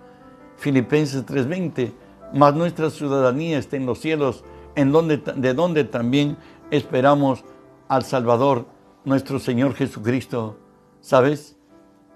Filipenses 0.56 1.24
3:20, 1.24 1.92
mas 2.34 2.54
nuestra 2.54 2.90
ciudadanía 2.90 3.58
está 3.58 3.76
en 3.76 3.86
los 3.86 4.00
cielos, 4.00 4.44
en 4.74 4.90
donde, 4.90 5.18
de 5.18 5.54
donde 5.54 5.84
también 5.84 6.36
esperamos 6.72 7.44
al 7.86 8.02
Salvador, 8.02 8.66
nuestro 9.04 9.38
Señor 9.38 9.74
Jesucristo. 9.74 10.58
¿Sabes? 11.00 11.56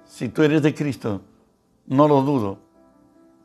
Si 0.05 0.29
tú 0.29 0.43
eres 0.43 0.63
de 0.63 0.75
Cristo, 0.75 1.23
no 1.87 2.09
lo 2.09 2.23
dudo, 2.23 2.59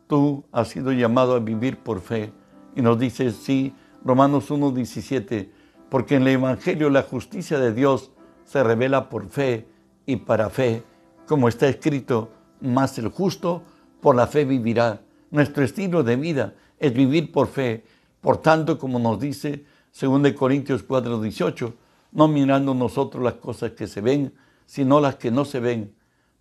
tú 0.10 0.44
has 0.52 0.70
sido 0.70 0.92
llamado 0.92 1.36
a 1.36 1.40
vivir 1.40 1.78
por 1.78 2.02
fe. 2.02 2.34
Y 2.76 2.82
nos 2.82 2.98
dice, 2.98 3.32
sí, 3.32 3.76
Romanos 4.04 4.50
1:17, 4.50 5.52
porque 5.88 6.16
en 6.16 6.24
el 6.24 6.30
Evangelio 6.30 6.90
la 6.90 7.04
justicia 7.04 7.60
de 7.60 7.74
Dios 7.74 8.12
se 8.44 8.64
revela 8.64 9.08
por 9.08 9.30
fe 9.30 9.68
y 10.08 10.16
para 10.16 10.50
fe, 10.50 10.82
como 11.28 11.48
está 11.48 11.68
escrito, 11.68 12.32
más 12.60 12.98
el 12.98 13.10
justo 13.10 13.62
por 14.02 14.16
la 14.16 14.26
fe 14.26 14.46
vivirá. 14.46 15.02
Nuestro 15.30 15.64
estilo 15.64 16.02
de 16.02 16.16
vida 16.16 16.56
es 16.80 16.92
vivir 16.92 17.32
por 17.32 17.48
fe. 17.48 17.84
Por 18.20 18.38
tanto, 18.38 18.80
como 18.80 18.98
nos 18.98 19.20
dice 19.20 19.64
2 19.94 20.34
Corintios 20.34 20.84
4:18, 20.88 21.74
no 22.14 22.28
mirando 22.28 22.74
nosotros 22.74 23.24
las 23.24 23.36
cosas 23.36 23.74
que 23.74 23.86
se 23.86 24.02
ven, 24.02 24.34
sino 24.66 25.00
las 25.00 25.18
que 25.18 25.30
no 25.30 25.46
se 25.46 25.60
ven. 25.60 25.94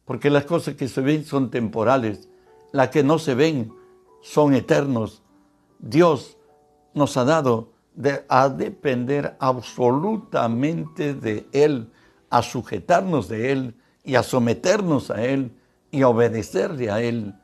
Porque 0.07 0.31
las 0.31 0.47
cosas 0.47 0.75
que 0.75 0.89
se 0.89 1.03
ven 1.03 1.27
son 1.27 1.51
temporales, 1.51 2.28
las 2.73 2.89
que 2.89 3.03
no 3.03 3.19
se 3.19 3.35
ven 3.35 3.73
son 4.21 4.55
eternos. 4.55 5.23
Dios 5.79 6.37
nos 6.95 7.17
ha 7.17 7.25
dado 7.25 7.73
a 8.29 8.49
depender 8.49 9.37
absolutamente 9.41 11.15
de 11.15 11.47
Él, 11.53 11.91
a 12.31 12.43
sujetarnos 12.43 13.29
de 13.29 13.53
Él 13.53 13.75
y 14.05 14.15
a 14.15 14.23
someternos 14.23 15.11
a 15.11 15.25
Él 15.25 15.53
y 15.91 16.03
a 16.03 16.09
obedecerle 16.09 16.91
a 16.91 17.03
Él. 17.03 17.35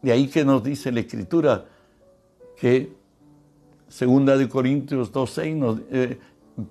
De 0.00 0.12
ahí 0.12 0.28
que 0.28 0.44
nos 0.44 0.62
dice 0.62 0.90
la 0.92 1.00
Escritura 1.00 1.66
que 2.56 2.92
Segunda 3.88 4.38
de 4.38 4.48
Corintios 4.48 5.12
2.6, 5.12 5.84
eh, 5.90 6.18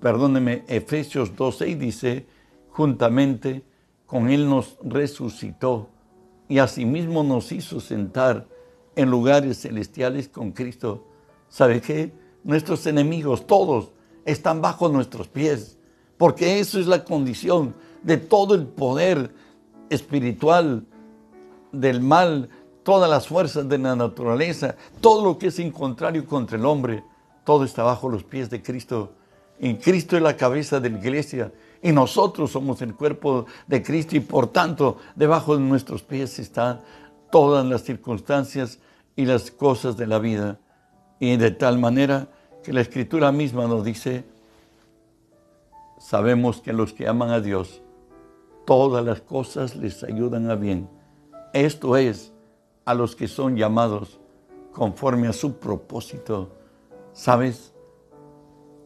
perdóneme, 0.00 0.64
Efesios 0.66 1.32
2.6 1.36 1.78
dice, 1.78 2.26
juntamente 2.70 3.62
con 4.06 4.28
Él 4.28 4.48
nos 4.48 4.76
resucitó 4.82 5.91
y 6.48 6.58
asimismo 6.58 7.22
nos 7.22 7.52
hizo 7.52 7.80
sentar 7.80 8.46
en 8.96 9.10
lugares 9.10 9.62
celestiales 9.62 10.28
con 10.28 10.52
Cristo. 10.52 11.04
¿Sabe 11.48 11.80
qué? 11.80 12.12
Nuestros 12.44 12.86
enemigos, 12.86 13.46
todos, 13.46 13.92
están 14.24 14.60
bajo 14.60 14.88
nuestros 14.88 15.28
pies, 15.28 15.78
porque 16.18 16.60
eso 16.60 16.78
es 16.78 16.86
la 16.86 17.04
condición 17.04 17.74
de 18.02 18.16
todo 18.16 18.54
el 18.54 18.66
poder 18.66 19.32
espiritual 19.90 20.84
del 21.72 22.00
mal, 22.00 22.48
todas 22.82 23.08
las 23.08 23.26
fuerzas 23.26 23.68
de 23.68 23.78
la 23.78 23.96
naturaleza, 23.96 24.76
todo 25.00 25.24
lo 25.24 25.38
que 25.38 25.48
es 25.48 25.58
en 25.58 25.70
contrario 25.70 26.26
contra 26.26 26.58
el 26.58 26.66
hombre, 26.66 27.04
todo 27.44 27.64
está 27.64 27.82
bajo 27.82 28.08
los 28.08 28.24
pies 28.24 28.50
de 28.50 28.62
Cristo. 28.62 29.12
En 29.58 29.76
Cristo 29.76 30.16
es 30.16 30.22
la 30.22 30.36
cabeza 30.36 30.80
de 30.80 30.90
la 30.90 30.98
iglesia 30.98 31.52
y 31.82 31.90
nosotros 31.90 32.52
somos 32.52 32.80
el 32.80 32.94
cuerpo 32.94 33.46
de 33.66 33.82
Cristo 33.82 34.16
y 34.16 34.20
por 34.20 34.46
tanto 34.46 34.98
debajo 35.16 35.56
de 35.56 35.62
nuestros 35.62 36.02
pies 36.02 36.38
están 36.38 36.80
todas 37.30 37.66
las 37.66 37.82
circunstancias 37.82 38.78
y 39.16 39.26
las 39.26 39.50
cosas 39.50 39.96
de 39.96 40.06
la 40.06 40.20
vida. 40.20 40.60
Y 41.18 41.36
de 41.36 41.50
tal 41.50 41.78
manera 41.78 42.28
que 42.62 42.72
la 42.72 42.80
escritura 42.80 43.32
misma 43.32 43.66
nos 43.66 43.84
dice, 43.84 44.24
sabemos 45.98 46.60
que 46.60 46.72
los 46.72 46.92
que 46.92 47.08
aman 47.08 47.30
a 47.30 47.40
Dios, 47.40 47.82
todas 48.64 49.04
las 49.04 49.20
cosas 49.20 49.74
les 49.74 50.04
ayudan 50.04 50.50
a 50.50 50.54
bien. 50.54 50.88
Esto 51.52 51.96
es, 51.96 52.32
a 52.84 52.94
los 52.94 53.16
que 53.16 53.26
son 53.26 53.56
llamados 53.56 54.20
conforme 54.72 55.26
a 55.26 55.32
su 55.32 55.58
propósito. 55.58 56.50
¿Sabes? 57.12 57.72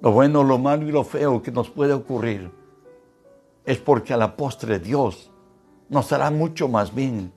Lo 0.01 0.13
bueno, 0.13 0.43
lo 0.43 0.59
malo 0.59 0.89
y 0.89 0.93
lo 0.93 1.05
feo 1.05 1.43
que 1.43 1.53
nos 1.53 1.69
puede 1.69 1.93
ocurrir 1.93 2.51
es 3.67 3.79
porque 3.79 4.15
a 4.15 4.17
la 4.17 4.37
postre 4.37 4.79
Dios 4.79 5.31
nos 5.89 6.13
hará 6.13 6.31
mucho 6.31 6.69
más 6.69 6.95
bien. 6.95 7.33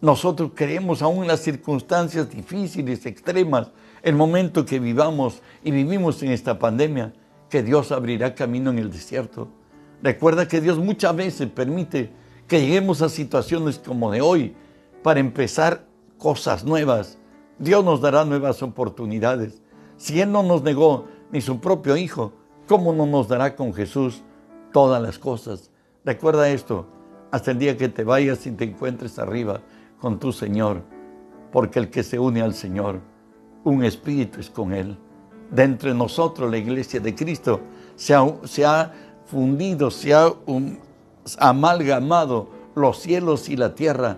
Nosotros 0.00 0.52
creemos 0.54 1.00
aún 1.00 1.22
en 1.22 1.28
las 1.28 1.40
circunstancias 1.40 2.30
difíciles, 2.30 3.06
extremas, 3.06 3.70
el 4.02 4.14
momento 4.14 4.66
que 4.66 4.78
vivamos 4.78 5.42
y 5.64 5.70
vivimos 5.70 6.22
en 6.22 6.32
esta 6.32 6.58
pandemia, 6.58 7.14
que 7.48 7.62
Dios 7.62 7.92
abrirá 7.92 8.34
camino 8.34 8.70
en 8.70 8.78
el 8.78 8.90
desierto. 8.90 9.48
Recuerda 10.02 10.48
que 10.48 10.60
Dios 10.60 10.78
muchas 10.78 11.14
veces 11.14 11.48
permite 11.48 12.10
que 12.48 12.60
lleguemos 12.60 13.00
a 13.00 13.08
situaciones 13.08 13.78
como 13.78 14.10
de 14.10 14.20
hoy 14.20 14.54
para 15.02 15.20
empezar 15.20 15.86
cosas 16.18 16.64
nuevas. 16.64 17.18
Dios 17.58 17.84
nos 17.84 18.00
dará 18.00 18.24
nuevas 18.24 18.62
oportunidades. 18.62 19.62
Si 19.96 20.20
Él 20.20 20.32
no 20.32 20.42
nos 20.42 20.62
negó 20.62 21.06
ni 21.30 21.40
su 21.40 21.60
propio 21.60 21.96
Hijo, 21.96 22.32
¿cómo 22.66 22.92
no 22.92 23.06
nos 23.06 23.28
dará 23.28 23.54
con 23.54 23.72
Jesús 23.72 24.22
todas 24.72 25.02
las 25.02 25.18
cosas? 25.18 25.70
Recuerda 26.04 26.48
esto, 26.48 26.86
hasta 27.30 27.50
el 27.50 27.58
día 27.58 27.76
que 27.76 27.88
te 27.88 28.04
vayas 28.04 28.46
y 28.46 28.52
te 28.52 28.64
encuentres 28.64 29.18
arriba 29.18 29.60
con 30.00 30.18
tu 30.18 30.32
Señor, 30.32 30.82
porque 31.52 31.78
el 31.78 31.90
que 31.90 32.02
se 32.02 32.18
une 32.18 32.42
al 32.42 32.54
Señor, 32.54 33.00
un 33.64 33.84
espíritu 33.84 34.40
es 34.40 34.50
con 34.50 34.72
Él. 34.72 34.98
De 35.50 35.68
nosotros, 35.94 36.50
la 36.50 36.56
iglesia 36.56 36.98
de 36.98 37.14
Cristo, 37.14 37.60
se 37.94 38.14
ha, 38.14 38.26
se 38.44 38.64
ha 38.64 38.92
fundido, 39.26 39.90
se 39.90 40.14
ha 40.14 40.32
amalgamado 41.38 42.48
los 42.74 42.98
cielos 42.98 43.48
y 43.48 43.56
la 43.56 43.74
tierra. 43.74 44.16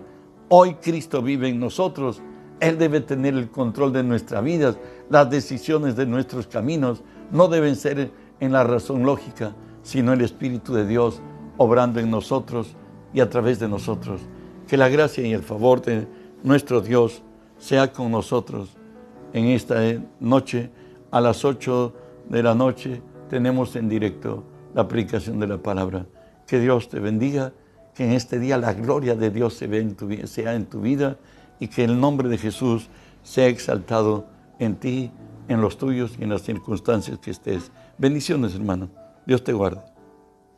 Hoy 0.49 0.75
Cristo 0.75 1.21
vive 1.21 1.49
en 1.49 1.59
nosotros. 1.59 2.21
Él 2.59 2.77
debe 2.77 3.01
tener 3.01 3.33
el 3.33 3.49
control 3.49 3.91
de 3.91 4.03
nuestras 4.03 4.43
vidas. 4.43 4.77
Las 5.09 5.29
decisiones 5.29 5.95
de 5.95 6.05
nuestros 6.05 6.47
caminos 6.47 7.03
no 7.31 7.47
deben 7.47 7.75
ser 7.75 8.11
en 8.39 8.51
la 8.51 8.63
razón 8.63 9.03
lógica, 9.03 9.55
sino 9.85 10.13
el 10.13 10.21
Espíritu 10.21 10.73
de 10.73 10.85
Dios 10.85 11.21
obrando 11.57 11.99
en 11.99 12.09
nosotros 12.09 12.75
y 13.13 13.19
a 13.19 13.29
través 13.29 13.59
de 13.59 13.69
nosotros. 13.69 14.19
Que 14.67 14.77
la 14.77 14.89
gracia 14.89 15.25
y 15.25 15.31
el 15.31 15.43
favor 15.43 15.79
de 15.83 16.07
nuestro 16.43 16.81
Dios 16.81 17.21
sea 17.59 17.93
con 17.93 18.11
nosotros 18.11 18.75
en 19.31 19.45
esta 19.45 19.75
noche. 20.19 20.71
A 21.11 21.21
las 21.21 21.45
8 21.45 21.93
de 22.29 22.41
la 22.41 22.55
noche 22.55 23.03
tenemos 23.29 23.75
en 23.75 23.87
directo 23.87 24.43
la 24.73 24.81
aplicación 24.81 25.39
de 25.39 25.47
la 25.47 25.59
palabra. 25.59 26.07
Que 26.47 26.59
Dios 26.59 26.89
te 26.89 26.99
bendiga, 26.99 27.53
que 27.93 28.05
en 28.05 28.13
este 28.13 28.39
día 28.39 28.57
la 28.57 28.73
gloria 28.73 29.15
de 29.15 29.29
Dios 29.29 29.53
se 29.53 29.65
en 29.65 29.95
sea 30.27 30.55
en 30.55 30.65
tu 30.65 30.81
vida 30.81 31.17
y 31.59 31.67
que 31.67 31.83
el 31.83 31.99
nombre 31.99 32.27
de 32.27 32.39
Jesús 32.39 32.89
sea 33.21 33.47
exaltado 33.47 34.25
en 34.57 34.77
ti, 34.77 35.11
en 35.47 35.61
los 35.61 35.77
tuyos 35.77 36.15
y 36.19 36.23
en 36.23 36.29
las 36.29 36.41
circunstancias 36.41 37.19
que 37.19 37.29
estés. 37.29 37.71
Bendiciones, 37.99 38.55
hermano. 38.55 39.04
Dios 39.25 39.43
te 39.43 39.53
guarde. 39.53 39.94